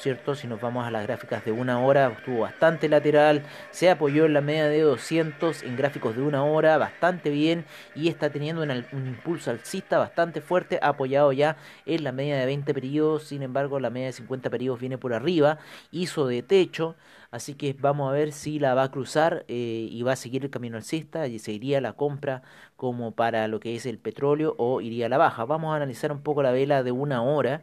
cierto? 0.00 0.34
Si 0.34 0.46
nos 0.46 0.60
vamos 0.60 0.86
a 0.86 0.90
las 0.90 1.04
gráficas 1.04 1.44
de 1.44 1.52
una 1.52 1.80
hora, 1.80 2.08
estuvo 2.08 2.40
bastante 2.40 2.88
lateral, 2.88 3.42
se 3.70 3.88
apoyó 3.88 4.26
en 4.26 4.34
la 4.34 4.40
media 4.40 4.68
de 4.68 4.80
200 4.80 5.62
en 5.62 5.76
gráficos 5.76 6.16
de 6.16 6.22
una 6.22 6.44
hora, 6.44 6.76
bastante 6.76 7.30
bien, 7.30 7.64
y 7.94 8.08
está 8.08 8.30
teniendo 8.30 8.62
un, 8.62 9.06
impulso 9.06 9.50
alcista 9.50 9.98
bastante 9.98 10.40
fuerte, 10.40 10.78
apoyado 10.82 11.32
ya 11.32 11.56
en 11.86 12.04
la 12.04 12.12
media 12.12 12.36
de 12.36 12.46
20 12.46 12.74
periodos, 12.74 13.24
sin 13.24 13.42
embargo 13.42 13.78
la 13.80 13.90
media 13.90 14.06
de 14.06 14.12
50 14.12 14.50
periodos 14.50 14.80
viene 14.80 14.98
por 14.98 15.14
arriba, 15.14 15.58
hizo 15.92 16.26
de 16.26 16.42
techo, 16.42 16.96
así 17.30 17.54
que 17.54 17.74
vamos 17.78 18.08
a 18.10 18.12
ver 18.12 18.32
si 18.32 18.58
la 18.58 18.74
va 18.74 18.84
a 18.84 18.90
cruzar 18.90 19.44
eh, 19.48 19.88
y 19.90 20.02
va 20.02 20.12
a 20.12 20.16
seguir 20.16 20.44
el 20.44 20.50
camino 20.50 20.76
alcista, 20.76 21.28
y 21.28 21.38
seguiría 21.38 21.80
la 21.80 21.92
compra 21.92 22.42
como 22.76 23.12
para 23.12 23.48
lo 23.48 23.60
que 23.60 23.76
es 23.76 23.86
el 23.86 23.98
petróleo 23.98 24.54
o 24.58 24.80
iría 24.80 25.06
a 25.06 25.08
la 25.08 25.18
baja. 25.18 25.44
Vamos 25.44 25.72
a 25.72 25.76
analizar 25.76 26.12
un 26.12 26.22
poco 26.22 26.42
la 26.42 26.50
vela 26.50 26.82
de 26.82 26.92
una 26.92 27.22
hora 27.22 27.62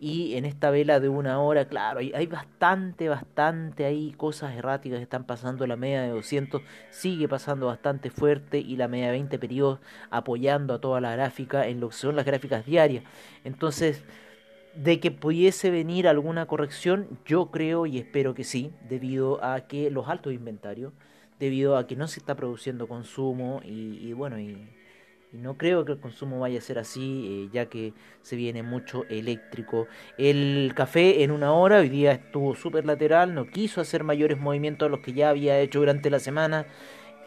y 0.00 0.36
en 0.36 0.44
esta 0.44 0.70
vela 0.70 1.00
de 1.00 1.08
una 1.08 1.40
hora, 1.40 1.66
claro, 1.66 1.98
hay, 1.98 2.12
hay 2.14 2.26
bastante, 2.26 3.08
bastante, 3.08 3.84
hay 3.84 4.12
cosas 4.12 4.54
erráticas 4.56 4.98
que 4.98 5.02
están 5.02 5.24
pasando, 5.24 5.66
la 5.66 5.76
media 5.76 6.02
de 6.02 6.10
200 6.10 6.62
sigue 6.90 7.28
pasando 7.28 7.66
bastante 7.66 8.10
fuerte 8.10 8.58
y 8.58 8.76
la 8.76 8.86
media 8.86 9.06
de 9.06 9.12
20 9.12 9.38
periodos 9.38 9.80
apoyando 10.10 10.74
a 10.74 10.80
toda 10.80 11.00
la 11.00 11.12
gráfica 11.12 11.66
en 11.66 11.80
lo 11.80 11.88
que 11.88 11.96
son 11.96 12.14
las 12.14 12.24
gráficas 12.24 12.64
diarias. 12.64 13.02
Entonces, 13.44 14.04
de 14.76 15.00
que 15.00 15.10
pudiese 15.10 15.70
venir 15.70 16.06
alguna 16.06 16.46
corrección, 16.46 17.08
yo 17.26 17.50
creo 17.50 17.86
y 17.86 17.98
espero 17.98 18.34
que 18.34 18.44
sí, 18.44 18.70
debido 18.88 19.42
a 19.44 19.62
que 19.62 19.90
los 19.90 20.08
altos 20.08 20.32
inventarios, 20.32 20.92
debido 21.40 21.76
a 21.76 21.88
que 21.88 21.96
no 21.96 22.06
se 22.06 22.20
está 22.20 22.36
produciendo 22.36 22.86
consumo 22.86 23.60
y, 23.64 23.98
y 24.00 24.12
bueno, 24.12 24.38
y 24.38 24.77
y 25.32 25.36
no 25.38 25.58
creo 25.58 25.84
que 25.84 25.92
el 25.92 26.00
consumo 26.00 26.40
vaya 26.40 26.58
a 26.58 26.62
ser 26.62 26.78
así, 26.78 27.46
eh, 27.46 27.50
ya 27.52 27.66
que 27.66 27.92
se 28.22 28.36
viene 28.36 28.62
mucho 28.62 29.04
eléctrico. 29.10 29.86
El 30.16 30.72
café 30.74 31.22
en 31.22 31.30
una 31.30 31.52
hora, 31.52 31.78
hoy 31.78 31.88
día 31.88 32.12
estuvo 32.12 32.54
súper 32.54 32.86
lateral, 32.86 33.34
no 33.34 33.46
quiso 33.46 33.80
hacer 33.80 34.04
mayores 34.04 34.38
movimientos 34.38 34.86
a 34.86 34.90
los 34.90 35.00
que 35.00 35.12
ya 35.12 35.28
había 35.30 35.58
hecho 35.60 35.80
durante 35.80 36.10
la 36.10 36.18
semana. 36.18 36.66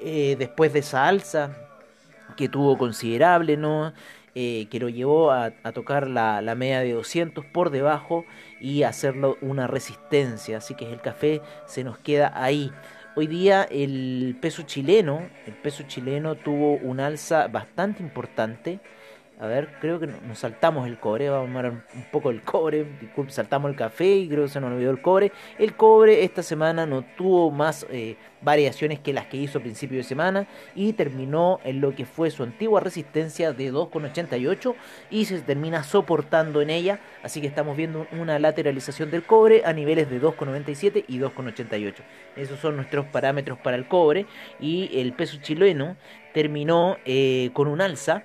Eh, 0.01 0.35
después 0.39 0.73
de 0.73 0.79
esa 0.79 1.07
alza 1.07 1.55
que 2.35 2.49
tuvo 2.49 2.77
considerable, 2.77 3.55
¿no? 3.57 3.93
Eh, 4.33 4.67
que 4.71 4.79
lo 4.79 4.87
llevó 4.87 5.31
a, 5.31 5.51
tocar 5.73 6.07
la, 6.07 6.41
la, 6.41 6.55
media 6.55 6.79
de 6.79 6.93
200 6.93 7.45
por 7.45 7.69
debajo 7.69 8.25
y 8.61 8.83
hacerlo 8.83 9.37
una 9.41 9.67
resistencia. 9.67 10.57
Así 10.57 10.73
que 10.73 10.91
el 10.91 11.01
café 11.01 11.41
se 11.67 11.83
nos 11.83 11.99
queda 11.99 12.31
ahí. 12.33 12.71
Hoy 13.13 13.27
día 13.27 13.63
el 13.63 14.37
peso 14.39 14.61
chileno, 14.61 15.29
el 15.45 15.53
peso 15.53 15.83
chileno 15.83 16.35
tuvo 16.35 16.75
un 16.75 17.01
alza 17.01 17.47
bastante 17.47 18.01
importante. 18.01 18.79
A 19.41 19.47
ver, 19.47 19.69
creo 19.81 19.99
que 19.99 20.05
nos 20.05 20.37
saltamos 20.37 20.85
el 20.85 20.99
cobre, 20.99 21.27
vamos 21.27 21.49
a 21.55 21.61
ver 21.63 21.71
un 21.71 22.05
poco 22.11 22.29
el 22.29 22.43
cobre, 22.43 22.85
disculpe, 23.01 23.31
saltamos 23.31 23.71
el 23.71 23.75
café 23.75 24.05
y 24.05 24.29
creo 24.29 24.43
que 24.43 24.49
se 24.49 24.61
nos 24.61 24.71
olvidó 24.71 24.91
el 24.91 25.01
cobre. 25.01 25.31
El 25.57 25.75
cobre 25.75 26.23
esta 26.23 26.43
semana 26.43 26.85
no 26.85 27.03
tuvo 27.17 27.49
más 27.49 27.87
eh, 27.89 28.17
variaciones 28.43 28.99
que 28.99 29.13
las 29.13 29.25
que 29.25 29.37
hizo 29.37 29.57
a 29.57 29.61
principio 29.63 29.97
de 29.97 30.03
semana 30.03 30.45
y 30.75 30.93
terminó 30.93 31.59
en 31.63 31.81
lo 31.81 31.95
que 31.95 32.05
fue 32.05 32.29
su 32.29 32.43
antigua 32.43 32.81
resistencia 32.81 33.51
de 33.51 33.73
2,88 33.73 34.75
y 35.09 35.25
se 35.25 35.41
termina 35.41 35.81
soportando 35.81 36.61
en 36.61 36.69
ella, 36.69 36.99
así 37.23 37.41
que 37.41 37.47
estamos 37.47 37.75
viendo 37.75 38.05
una 38.11 38.37
lateralización 38.37 39.09
del 39.09 39.23
cobre 39.23 39.63
a 39.65 39.73
niveles 39.73 40.07
de 40.07 40.21
2,97 40.21 41.05
y 41.07 41.17
2,88. 41.17 41.95
Esos 42.35 42.59
son 42.59 42.75
nuestros 42.75 43.07
parámetros 43.07 43.57
para 43.57 43.75
el 43.75 43.87
cobre 43.87 44.27
y 44.59 44.99
el 44.99 45.13
peso 45.13 45.37
chileno 45.41 45.97
terminó 46.31 46.97
eh, 47.05 47.49
con 47.53 47.67
un 47.67 47.81
alza 47.81 48.23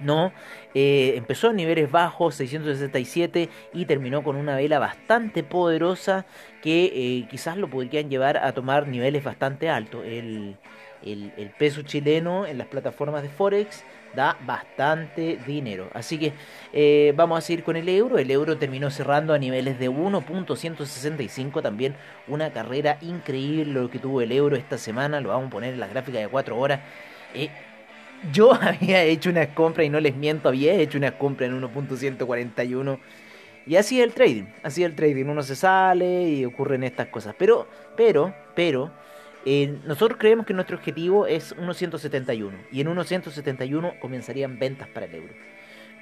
¿no? 0.00 0.32
Eh, 0.74 1.14
empezó 1.16 1.50
en 1.50 1.56
niveles 1.56 1.90
bajos, 1.90 2.34
667, 2.36 3.48
y 3.72 3.84
terminó 3.86 4.22
con 4.22 4.36
una 4.36 4.56
vela 4.56 4.78
bastante 4.78 5.42
poderosa 5.42 6.26
que 6.62 6.86
eh, 6.86 7.26
quizás 7.30 7.56
lo 7.56 7.68
podrían 7.68 8.10
llevar 8.10 8.38
a 8.38 8.52
tomar 8.52 8.88
niveles 8.88 9.22
bastante 9.22 9.68
altos. 9.70 10.04
El, 10.04 10.56
peso 11.58 11.82
chileno 11.82 12.46
en 12.46 12.56
las 12.56 12.66
plataformas 12.66 13.22
de 13.22 13.28
Forex 13.28 13.84
da 14.16 14.38
bastante 14.46 15.38
dinero. 15.46 15.90
Así 15.92 16.18
que 16.18 16.32
eh, 16.72 17.12
vamos 17.14 17.38
a 17.38 17.40
seguir 17.42 17.62
con 17.62 17.76
el 17.76 17.88
euro. 17.88 18.18
El 18.18 18.30
euro 18.30 18.56
terminó 18.56 18.90
cerrando 18.90 19.34
a 19.34 19.38
niveles 19.38 19.78
de 19.78 19.90
1.165. 19.90 21.62
También 21.62 21.94
una 22.26 22.52
carrera 22.52 22.96
increíble 23.02 23.72
lo 23.72 23.90
que 23.90 23.98
tuvo 23.98 24.22
el 24.22 24.32
euro 24.32 24.56
esta 24.56 24.78
semana. 24.78 25.20
Lo 25.20 25.28
vamos 25.28 25.48
a 25.48 25.50
poner 25.50 25.74
en 25.74 25.80
las 25.80 25.90
gráficas 25.90 26.22
de 26.22 26.28
4 26.28 26.58
horas. 26.58 26.80
Yo 28.32 28.54
había 28.54 29.02
hecho 29.02 29.30
una 29.30 29.54
compra 29.54 29.84
y 29.84 29.90
no 29.90 30.00
les 30.00 30.14
miento, 30.16 30.48
había 30.48 30.74
hecho 30.74 30.98
una 30.98 31.18
compra 31.18 31.46
en 31.46 31.60
1.141 31.60 32.98
y 33.66 33.76
así 33.76 34.00
es 34.00 34.06
el 34.06 34.12
trading, 34.12 34.44
así 34.62 34.82
es 34.82 34.90
el 34.90 34.94
trading, 34.94 35.24
uno 35.26 35.42
se 35.42 35.56
sale 35.56 36.28
y 36.28 36.44
ocurren 36.44 36.84
estas 36.84 37.08
cosas, 37.08 37.34
pero, 37.38 37.66
pero, 37.96 38.34
pero, 38.54 38.92
eh, 39.46 39.78
nosotros 39.84 40.18
creemos 40.18 40.46
que 40.46 40.52
nuestro 40.52 40.76
objetivo 40.76 41.26
es 41.26 41.56
1.171 41.56 42.52
y 42.72 42.80
en 42.82 42.88
1.171 42.88 43.98
comenzarían 44.00 44.58
ventas 44.58 44.88
para 44.88 45.06
el 45.06 45.14
euro. 45.14 45.34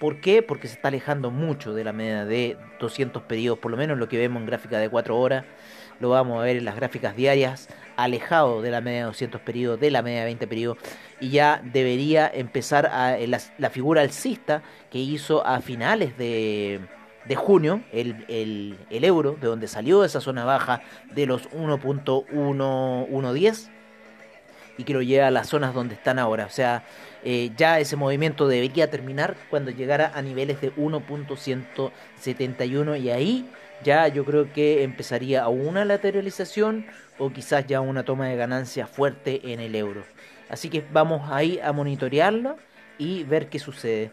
¿Por 0.01 0.21
qué? 0.21 0.43
Porque 0.43 0.67
se 0.67 0.75
está 0.75 0.89
alejando 0.89 1.31
mucho 1.31 1.75
de 1.75 1.85
la 1.85 1.93
media 1.93 2.25
de 2.25 2.57
200 2.81 3.23
periodos, 3.23 3.61
por 3.61 3.71
lo 3.71 3.77
menos 3.77 3.97
lo 3.99 4.09
que 4.09 4.19
vemos 4.19 4.41
en 4.41 4.47
gráfica 4.47 4.79
de 4.79 4.89
4 4.89 5.17
horas 5.17 5.45
lo 6.03 6.11
vamos 6.11 6.39
a 6.41 6.43
ver 6.43 6.57
en 6.57 6.65
las 6.65 6.75
gráficas 6.75 7.15
diarias, 7.17 7.69
alejado 7.97 8.61
de 8.61 8.73
la 8.73 8.81
media 8.81 8.99
de 8.99 9.05
200 9.07 9.41
periodos, 9.41 9.79
de 9.79 9.93
la 9.93 10.03
media 10.03 10.19
de 10.21 10.25
20 10.27 10.47
periodos, 10.49 10.79
y 11.21 11.31
ya 11.31 11.63
debería 11.65 12.29
empezar 12.33 12.87
a, 12.87 13.17
la, 13.19 13.71
figura 13.71 14.03
alcista 14.03 14.63
que 14.91 14.99
hizo 14.99 15.47
a 15.47 15.61
finales 15.61 16.19
de, 16.19 16.81
junio 17.37 17.85
el, 17.93 18.77
euro, 18.91 19.37
de 19.41 19.47
donde 19.47 19.69
salió 19.69 20.05
esa 20.05 20.21
zona 20.21 20.45
baja 20.45 20.83
de 21.15 21.27
los 21.27 21.49
1.1110 21.51 23.71
y 24.79 24.85
que 24.85 24.95
lo 24.95 25.03
lleva 25.03 25.27
a 25.29 25.31
las 25.31 25.49
zonas 25.49 25.73
donde 25.73 25.95
están 25.95 26.19
ahora. 26.19 26.47
O 26.47 26.51
sea, 26.51 26.83
eh, 27.23 27.53
ya 27.57 27.79
ese 27.79 27.95
movimiento 27.95 28.49
debería 28.49 28.91
terminar 28.91 29.37
cuando 29.51 29.71
llegara 29.71 30.11
a 30.15 30.23
niveles 30.23 30.61
de 30.61 30.75
1.171 30.75 33.01
y 33.01 33.11
ahí 33.11 33.49
ya 33.83 34.09
yo 34.09 34.25
creo 34.25 34.53
que 34.53 34.83
empezaría 34.83 35.43
a 35.43 35.49
una 35.49 35.85
lateralización 35.85 36.87
o 37.19 37.31
quizás 37.33 37.67
ya 37.67 37.81
una 37.81 38.05
toma 38.05 38.29
de 38.29 38.37
ganancia 38.37 38.87
fuerte 38.87 39.53
en 39.53 39.61
el 39.61 39.75
euro. 39.75 40.05
Así 40.49 40.69
que 40.71 40.85
vamos 40.93 41.31
ahí 41.31 41.59
a 41.63 41.73
monitorearlo 41.73 42.57
y 42.99 43.25
ver 43.25 43.49
qué 43.49 43.59
sucede. 43.59 44.13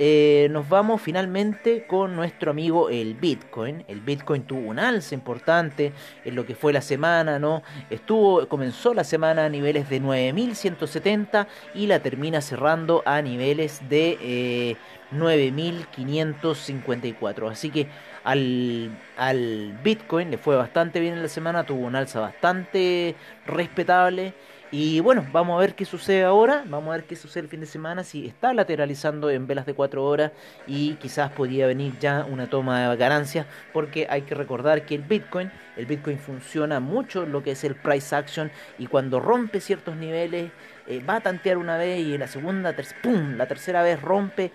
eh, 0.00 0.46
nos 0.52 0.68
vamos 0.68 1.02
finalmente 1.02 1.84
con 1.86 2.14
nuestro 2.14 2.52
amigo 2.52 2.88
el 2.88 3.14
Bitcoin. 3.14 3.84
El 3.88 4.00
Bitcoin 4.00 4.44
tuvo 4.44 4.68
un 4.68 4.78
alza 4.78 5.14
importante 5.14 5.92
en 6.24 6.36
lo 6.36 6.46
que 6.46 6.54
fue 6.54 6.72
la 6.72 6.82
semana, 6.82 7.38
¿no? 7.40 7.62
Estuvo, 7.90 8.46
comenzó 8.48 8.94
la 8.94 9.02
semana 9.02 9.46
a 9.46 9.48
niveles 9.48 9.88
de 9.88 9.98
9170 10.00 11.48
y 11.74 11.86
la 11.88 11.98
termina 12.00 12.40
cerrando 12.40 13.02
a 13.06 13.22
niveles 13.22 13.88
de 13.88 14.76
9554. 15.10 17.48
Eh, 17.48 17.52
Así 17.52 17.70
que 17.70 17.88
al, 18.24 18.90
al 19.16 19.78
Bitcoin 19.82 20.30
le 20.30 20.38
fue 20.38 20.56
bastante 20.56 21.00
bien 21.00 21.14
en 21.14 21.22
la 21.22 21.28
semana, 21.28 21.64
tuvo 21.64 21.86
un 21.86 21.96
alza 21.96 22.20
bastante 22.20 23.14
respetable. 23.46 24.34
Y 24.70 25.00
bueno, 25.00 25.26
vamos 25.32 25.56
a 25.56 25.60
ver 25.60 25.74
qué 25.74 25.86
sucede 25.86 26.24
ahora, 26.24 26.62
vamos 26.66 26.90
a 26.90 26.96
ver 26.98 27.04
qué 27.04 27.16
sucede 27.16 27.44
el 27.44 27.48
fin 27.48 27.60
de 27.60 27.66
semana, 27.66 28.04
si 28.04 28.26
está 28.26 28.52
lateralizando 28.52 29.30
en 29.30 29.46
velas 29.46 29.64
de 29.64 29.72
4 29.72 30.04
horas 30.04 30.32
y 30.66 30.94
quizás 30.96 31.30
podría 31.32 31.66
venir 31.66 31.98
ya 31.98 32.26
una 32.28 32.50
toma 32.50 32.90
de 32.90 32.96
ganancias, 32.98 33.46
porque 33.72 34.06
hay 34.10 34.22
que 34.22 34.34
recordar 34.34 34.84
que 34.84 34.94
el 34.96 35.02
Bitcoin, 35.02 35.50
el 35.78 35.86
Bitcoin 35.86 36.18
funciona 36.18 36.80
mucho 36.80 37.24
lo 37.24 37.42
que 37.42 37.52
es 37.52 37.64
el 37.64 37.76
price 37.76 38.14
action 38.14 38.50
y 38.78 38.88
cuando 38.88 39.20
rompe 39.20 39.62
ciertos 39.62 39.96
niveles 39.96 40.50
eh, 40.86 41.02
va 41.02 41.16
a 41.16 41.20
tantear 41.20 41.56
una 41.56 41.78
vez 41.78 42.00
y 42.00 42.18
la 42.18 42.28
segunda, 42.28 42.76
¡pum! 43.02 43.38
la 43.38 43.46
tercera 43.46 43.82
vez 43.82 44.02
rompe 44.02 44.52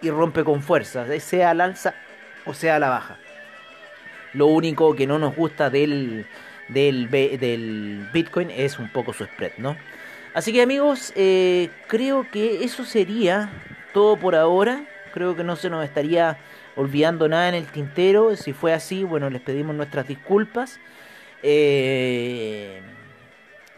y 0.00 0.08
rompe 0.08 0.42
con 0.42 0.62
fuerza, 0.62 1.04
sea 1.20 1.50
al 1.50 1.60
alza 1.60 1.94
o 2.46 2.54
sea 2.54 2.76
a 2.76 2.78
la 2.78 2.88
baja. 2.88 3.18
Lo 4.32 4.46
único 4.46 4.94
que 4.94 5.06
no 5.06 5.18
nos 5.18 5.36
gusta 5.36 5.70
del 5.70 6.26
del, 6.68 7.10
del 7.10 8.08
Bitcoin 8.12 8.50
es 8.50 8.78
un 8.78 8.88
poco 8.88 9.12
su 9.12 9.24
spread, 9.24 9.52
¿no? 9.58 9.76
Así 10.34 10.52
que 10.52 10.62
amigos, 10.62 11.12
eh, 11.14 11.68
creo 11.88 12.26
que 12.30 12.64
eso 12.64 12.84
sería 12.84 13.50
todo 13.92 14.16
por 14.16 14.34
ahora. 14.34 14.84
Creo 15.12 15.36
que 15.36 15.44
no 15.44 15.56
se 15.56 15.68
nos 15.68 15.84
estaría 15.84 16.38
olvidando 16.74 17.28
nada 17.28 17.48
en 17.50 17.54
el 17.54 17.66
tintero. 17.66 18.34
Si 18.36 18.54
fue 18.54 18.72
así, 18.72 19.04
bueno, 19.04 19.28
les 19.28 19.42
pedimos 19.42 19.76
nuestras 19.76 20.08
disculpas. 20.08 20.80
Eh, 21.42 22.80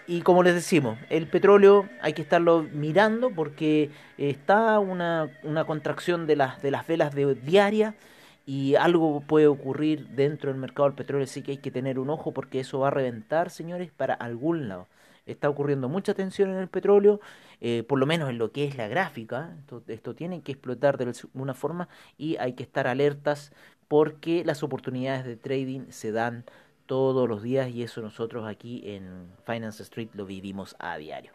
y 0.06 0.20
como 0.20 0.42
les 0.42 0.54
decimos, 0.54 0.98
el 1.10 1.26
petróleo 1.26 1.88
hay 2.00 2.12
que 2.12 2.22
estarlo 2.22 2.66
mirando 2.72 3.30
porque 3.30 3.90
está 4.18 4.78
una, 4.78 5.30
una 5.42 5.64
contracción 5.64 6.26
de 6.26 6.36
las, 6.36 6.62
de 6.62 6.70
las 6.70 6.86
velas 6.86 7.14
de 7.14 7.34
diaria 7.34 7.94
y 8.46 8.74
algo 8.74 9.20
puede 9.20 9.46
ocurrir 9.46 10.08
dentro 10.08 10.50
del 10.50 10.60
mercado 10.60 10.88
del 10.88 10.96
petróleo, 10.96 11.24
así 11.24 11.42
que 11.42 11.52
hay 11.52 11.58
que 11.58 11.70
tener 11.70 11.98
un 11.98 12.10
ojo 12.10 12.32
porque 12.32 12.60
eso 12.60 12.80
va 12.80 12.88
a 12.88 12.90
reventar, 12.90 13.50
señores, 13.50 13.90
para 13.92 14.14
algún 14.14 14.68
lado. 14.68 14.86
Está 15.26 15.48
ocurriendo 15.48 15.88
mucha 15.88 16.12
tensión 16.12 16.50
en 16.50 16.58
el 16.58 16.68
petróleo, 16.68 17.20
eh, 17.62 17.82
por 17.88 17.98
lo 17.98 18.04
menos 18.04 18.28
en 18.28 18.36
lo 18.36 18.52
que 18.52 18.64
es 18.64 18.76
la 18.76 18.88
gráfica. 18.88 19.56
Esto, 19.60 19.82
esto 19.88 20.14
tiene 20.14 20.42
que 20.42 20.52
explotar 20.52 20.98
de 20.98 21.04
alguna 21.04 21.54
forma 21.54 21.88
y 22.18 22.36
hay 22.36 22.52
que 22.52 22.62
estar 22.62 22.86
alertas 22.86 23.52
porque 23.88 24.44
las 24.44 24.62
oportunidades 24.62 25.24
de 25.24 25.36
trading 25.36 25.86
se 25.90 26.12
dan 26.12 26.44
todos 26.86 27.28
los 27.28 27.42
días 27.42 27.70
y 27.70 27.82
eso 27.82 28.02
nosotros 28.02 28.46
aquí 28.46 28.82
en 28.84 29.28
Finance 29.46 29.82
Street 29.82 30.10
lo 30.12 30.26
vivimos 30.26 30.76
a 30.78 30.98
diario. 30.98 31.32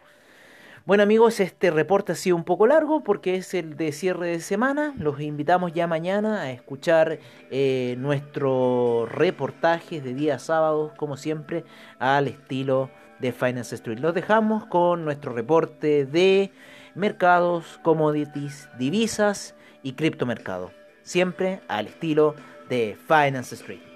Bueno 0.85 1.03
amigos, 1.03 1.39
este 1.39 1.71
reporte 1.71 2.13
ha 2.13 2.15
sido 2.15 2.35
un 2.35 2.45
poco 2.45 2.65
largo 2.65 3.03
porque 3.03 3.35
es 3.35 3.53
el 3.53 3.75
de 3.75 3.91
cierre 3.91 4.27
de 4.27 4.39
semana. 4.39 4.93
Los 4.97 5.19
invitamos 5.19 5.73
ya 5.73 5.87
mañana 5.87 6.41
a 6.41 6.51
escuchar 6.51 7.19
eh, 7.51 7.95
nuestros 7.99 9.11
reportajes 9.11 10.03
de 10.03 10.13
día 10.13 10.39
sábado, 10.39 10.93
como 10.95 11.17
siempre, 11.17 11.65
al 11.99 12.29
estilo 12.29 12.89
de 13.19 13.33
Finance 13.33 13.75
Street. 13.75 13.99
Los 13.99 14.13
dejamos 14.13 14.65
con 14.65 15.03
nuestro 15.03 15.33
reporte 15.33 16.05
de 16.05 16.51
mercados, 16.95 17.79
commodities, 17.83 18.69
divisas 18.79 19.55
y 19.83 19.93
criptomercado. 19.93 20.71
Siempre 21.03 21.59
al 21.67 21.87
estilo 21.87 22.35
de 22.69 22.97
Finance 23.07 23.55
Street. 23.55 23.88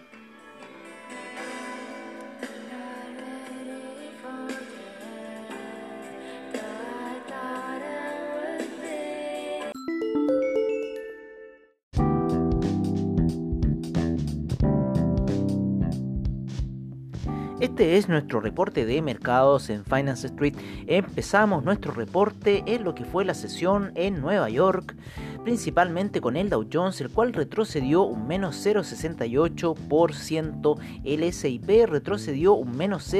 Este 17.59 17.97
es 17.97 18.09
nuestro 18.09 18.41
reporte 18.41 18.83
de 18.83 18.99
mercados 19.03 19.69
en 19.69 19.85
Finance 19.85 20.25
Street. 20.27 20.55
Empezamos 20.87 21.63
nuestro 21.63 21.93
reporte 21.93 22.63
en 22.65 22.83
lo 22.83 22.95
que 22.95 23.05
fue 23.05 23.25
la 23.25 23.35
sesión 23.35 23.91
en 23.93 24.21
Nueva 24.21 24.49
York, 24.49 24.95
principalmente 25.43 26.19
con 26.19 26.35
el 26.35 26.49
Dow 26.49 26.67
Jones, 26.71 26.99
el 26.99 27.11
cual 27.11 27.31
retrocedió 27.31 28.01
un 28.03 28.25
menos 28.27 28.65
0,68%, 28.65 30.79
el 31.03 31.31
SIP 31.31 31.69
retrocedió 31.87 32.53
un 32.53 32.75
menos 32.75 33.13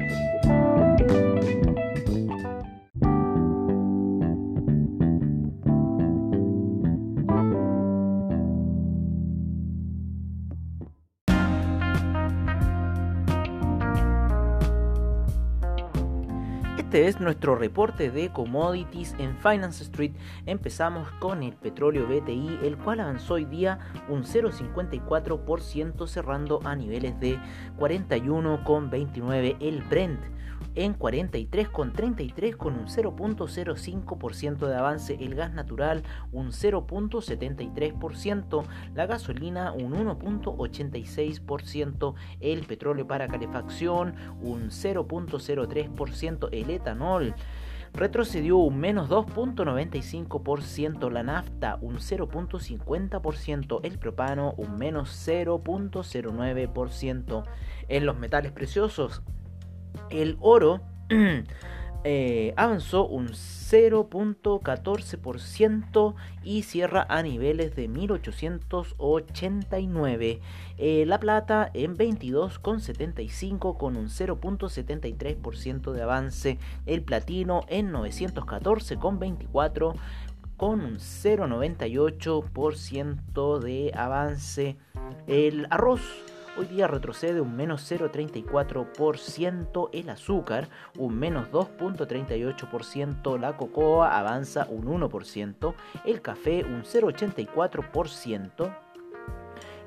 Es 17.03 17.19
nuestro 17.19 17.57
reporte 17.57 18.11
de 18.11 18.31
commodities 18.31 19.13
en 19.19 19.35
Finance 19.39 19.83
Street. 19.83 20.13
Empezamos 20.45 21.11
con 21.19 21.43
el 21.43 21.51
petróleo 21.53 22.07
BTI, 22.07 22.59
el 22.63 22.77
cual 22.77 23.01
avanzó 23.01 23.33
hoy 23.33 23.43
día 23.43 23.77
un 24.07 24.23
0,54% 24.23 26.07
cerrando 26.07 26.61
a 26.63 26.77
niveles 26.77 27.19
de 27.19 27.37
41,29 27.77 29.57
el 29.59 29.81
Brent 29.81 30.21
en 30.76 30.97
43,33 30.97 32.58
con 32.58 32.76
un 32.76 32.88
0.05% 32.88 34.67
de 34.67 34.76
avance, 34.76 35.17
el 35.19 35.36
gas 35.36 35.54
natural 35.54 36.02
un 36.32 36.52
0.73%, 36.52 38.63
la 38.95 39.06
gasolina 39.06 39.73
un 39.73 39.93
1.86%, 39.93 42.15
el 42.39 42.65
petróleo 42.65 43.06
para 43.08 43.28
calefacción 43.28 44.15
un 44.41 44.69
0.03%, 44.69 46.49
el 46.52 46.69
etanol 46.69 47.36
retrocedió 47.93 48.58
un 48.58 48.80
menos 48.80 49.10
2.95%, 49.10 51.12
la 51.12 51.23
nafta 51.23 51.78
un 51.82 51.97
0.50%, 51.97 53.80
el 53.84 53.99
propano 53.99 54.54
un 54.58 54.78
menos 54.78 55.10
0.09%. 55.28 57.43
En 57.89 58.06
los 58.06 58.17
metales 58.17 58.52
preciosos, 58.52 59.21
el 60.10 60.38
oro 60.39 60.79
eh, 62.03 62.53
avanzó 62.58 63.08
un 63.08 63.29
0.14% 63.29 66.15
y 66.43 66.63
cierra 66.63 67.06
a 67.10 67.23
niveles 67.23 67.75
de 67.75 67.88
1889. 67.88 70.41
Eh, 70.77 71.06
la 71.08 71.19
plata 71.19 71.71
en 71.73 71.95
22,75 71.95 73.77
con 73.77 73.95
un 73.97 74.10
0.73% 74.10 75.91
de 75.91 76.01
avance. 76.01 76.58
El 76.86 77.03
platino 77.03 77.62
en 77.67 77.91
914,24 77.91 79.95
con 80.58 80.82
un 80.82 80.97
0,98% 80.97 83.60
de 83.60 83.91
avance. 83.95 84.77
El 85.27 85.67
arroz 85.69 86.01
hoy 86.57 86.65
día 86.67 86.87
retrocede 86.87 87.41
un 87.41 87.55
menos 87.55 87.91
0,34%, 87.91 89.89
el 89.93 90.09
azúcar 90.09 90.69
un 90.97 91.17
menos 91.17 91.49
2,38%, 91.51 93.39
la 93.39 93.57
cocoa 93.57 94.17
avanza 94.17 94.67
un 94.69 94.85
1%, 94.85 95.73
el 96.05 96.21
café 96.21 96.63
un 96.63 96.83
0,84%, 96.83 98.82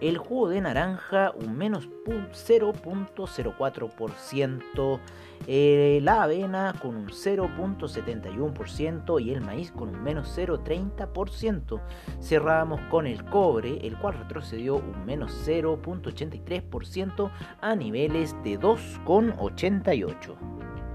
el 0.01 0.19
jugo 0.19 0.49
de 0.49 0.61
naranja 0.61 1.33
un 1.35 1.57
menos 1.57 1.89
0.04%, 2.07 5.01
eh, 5.47 6.01
la 6.03 6.25
avena 6.25 6.75
con 6.81 6.97
un 6.97 7.09
0.71% 7.09 9.21
y 9.21 9.33
el 9.33 9.43
maíz 9.43 9.71
con 9.73 9.91
un 9.91 10.03
menos 10.03 10.37
0.30%. 10.37 11.81
Cerramos 12.21 12.81
con 12.91 13.07
el 13.07 13.25
cobre, 13.25 13.79
el 13.87 13.97
cual 13.99 14.19
retrocedió 14.19 14.77
un 14.77 15.05
menos 15.05 15.33
0.83% 15.47 17.31
a 17.61 17.75
niveles 17.75 18.35
de 18.43 18.59
2.88. 18.59 20.86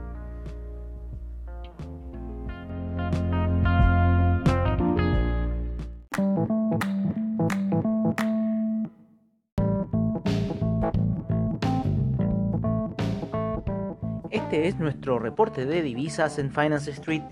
Este 14.31 14.69
es 14.69 14.79
nuestro 14.79 15.19
reporte 15.19 15.65
de 15.65 15.81
divisas 15.81 16.39
en 16.39 16.51
Finance 16.51 16.89
Street. 16.91 17.23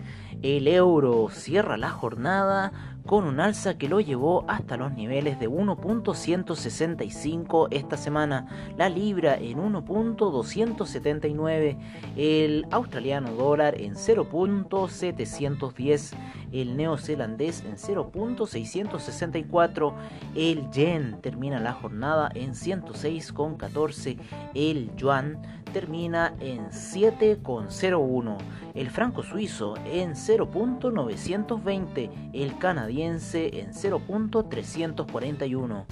El 0.41 0.67
euro 0.67 1.29
cierra 1.31 1.77
la 1.77 1.89
jornada 1.89 2.98
con 3.09 3.25
un 3.25 3.39
alza 3.39 3.79
que 3.79 3.89
lo 3.89 3.99
llevó 4.01 4.45
hasta 4.47 4.77
los 4.77 4.93
niveles 4.93 5.39
de 5.39 5.49
1.165 5.49 7.69
esta 7.71 7.97
semana, 7.97 8.45
la 8.77 8.87
libra 8.87 9.35
en 9.35 9.57
1.279, 9.57 11.75
el 12.15 12.67
australiano 12.69 13.31
dólar 13.31 13.81
en 13.81 13.95
0.710, 13.95 16.15
el 16.51 16.77
neozelandés 16.77 17.63
en 17.65 17.77
0.664, 17.77 19.93
el 20.35 20.69
yen 20.69 21.19
termina 21.19 21.59
la 21.59 21.73
jornada 21.73 22.29
en 22.35 22.51
106.14, 22.51 24.19
el 24.53 24.95
yuan 24.97 25.41
termina 25.73 26.35
en 26.39 26.69
7,01, 26.69 28.37
el 28.75 28.91
franco 28.91 29.23
suizo 29.23 29.73
en 29.85 30.13
0.920, 30.13 32.29
el 32.33 32.55
canadiense 32.57 32.98
en 33.01 33.19
0.341, 33.19 35.85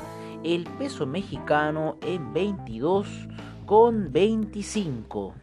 el 0.43 0.63
peso 0.77 1.05
mexicano 1.05 1.97
en 2.01 2.33
22,25. 2.33 5.33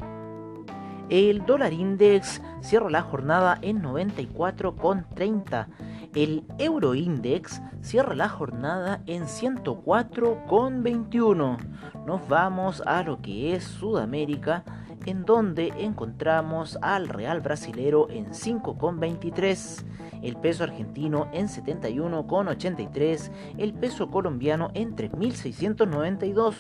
El 1.11 1.45
dólar 1.45 1.75
index 1.75 2.41
cierra 2.63 2.89
la 2.89 3.03
jornada 3.03 3.59
en 3.61 3.83
94,30. 3.83 5.67
El 6.15 6.45
euro 6.59 6.95
index 6.95 7.61
cierra 7.83 8.15
la 8.15 8.31
jornada 8.31 9.03
en 9.07 9.25
104,21. 9.25 11.59
Nos 12.07 12.29
vamos 12.29 12.83
a 12.87 13.03
lo 13.03 13.21
que 13.21 13.55
es 13.55 13.65
Sudamérica, 13.65 14.65
en 15.05 15.27
donde 15.27 15.75
encontramos 15.79 16.79
al 16.81 17.09
real 17.09 17.41
brasilero 17.41 18.09
en 18.09 18.29
5,23 18.29 19.85
el 20.25 20.37
peso 20.37 20.65
argentino 20.65 21.29
en 21.33 21.47
71,83, 21.49 23.31
el 23.59 23.75
peso 23.75 24.11
colombiano 24.11 24.71
en 24.75 24.97
3.692, 24.97 26.55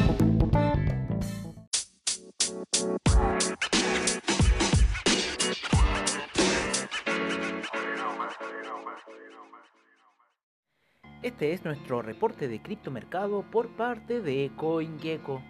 Este 11.28 11.52
es 11.52 11.66
nuestro 11.66 12.02
reporte 12.02 12.48
de 12.48 12.62
criptomercado 12.62 13.44
por 13.52 13.68
parte 13.68 14.22
de 14.22 14.50
CoinGecko. 14.56 15.42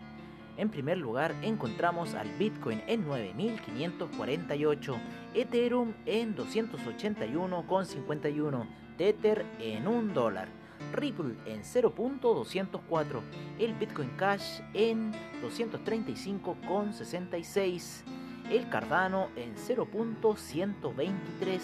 En 0.58 0.70
primer 0.70 0.98
lugar 0.98 1.36
encontramos 1.44 2.16
al 2.16 2.28
Bitcoin 2.40 2.82
en 2.88 3.08
9.548, 3.08 4.96
Ethereum 5.36 5.94
en 6.08 6.36
281,51, 6.36 8.66
Tether 8.98 9.46
en 9.60 9.88
1 9.88 10.16
dólar, 10.16 10.48
Ripple 10.94 11.36
en 11.46 11.62
0.204, 11.62 13.22
el 13.60 13.76
Bitcoin 13.76 14.10
Cash 14.18 14.62
en 14.74 15.14
235,66, 15.44 18.02
el 18.50 18.68
Cardano 18.70 19.28
en 19.36 19.56
0.123, 19.56 21.62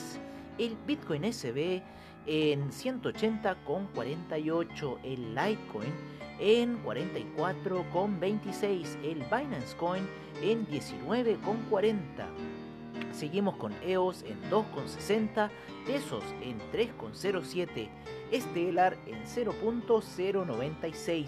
el 0.60 0.78
Bitcoin 0.86 1.34
SB 1.34 1.82
en 2.26 2.70
180,48 2.70 4.98
el 5.04 5.36
Litecoin, 5.36 5.94
en 6.40 6.82
44,26 6.84 8.98
el 9.04 9.20
Binance 9.24 9.76
Coin, 9.78 10.08
en 10.42 10.66
19,40. 10.68 12.00
Seguimos 13.12 13.58
con 13.58 13.74
EOS 13.84 14.24
en 14.24 14.42
2,60, 14.50 15.52
Tesos 15.86 16.24
en 16.42 16.60
3,07, 16.72 17.90
Stellar 18.34 18.98
en 19.06 19.22
0.096, 19.24 21.28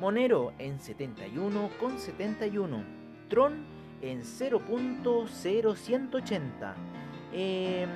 Monero 0.00 0.52
en 0.58 0.78
71,71, 0.78 2.84
Tron 3.28 3.64
en 4.02 4.22
0.0180 4.22 6.74
Em, 7.32 7.88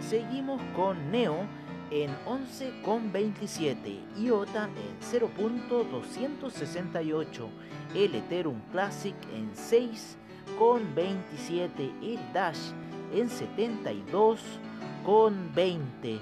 seguimos 0.00 0.60
con 0.74 1.10
Neo 1.10 1.46
en 1.90 2.10
11,27, 2.26 3.98
IOTA 4.18 4.64
en 4.64 4.98
0.268, 5.00 7.48
el 7.94 8.14
Ethereum 8.14 8.60
Classic 8.72 9.14
en 9.34 9.52
6,27, 9.52 11.92
el 12.02 12.18
Dash 12.32 12.72
en 13.12 13.28
72,20 13.28 16.20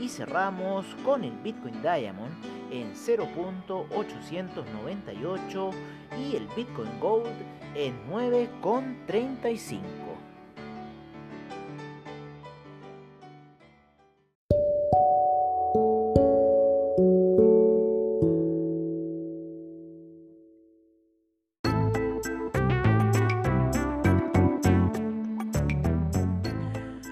y 0.00 0.08
cerramos 0.08 0.86
con 1.04 1.24
el 1.24 1.36
Bitcoin 1.38 1.82
Diamond 1.82 2.32
en 2.70 2.94
0.898 2.94 5.70
y 6.18 6.36
el 6.36 6.46
Bitcoin 6.56 7.00
Gold 7.00 7.26
en 7.74 7.94
9,35. 8.10 10.09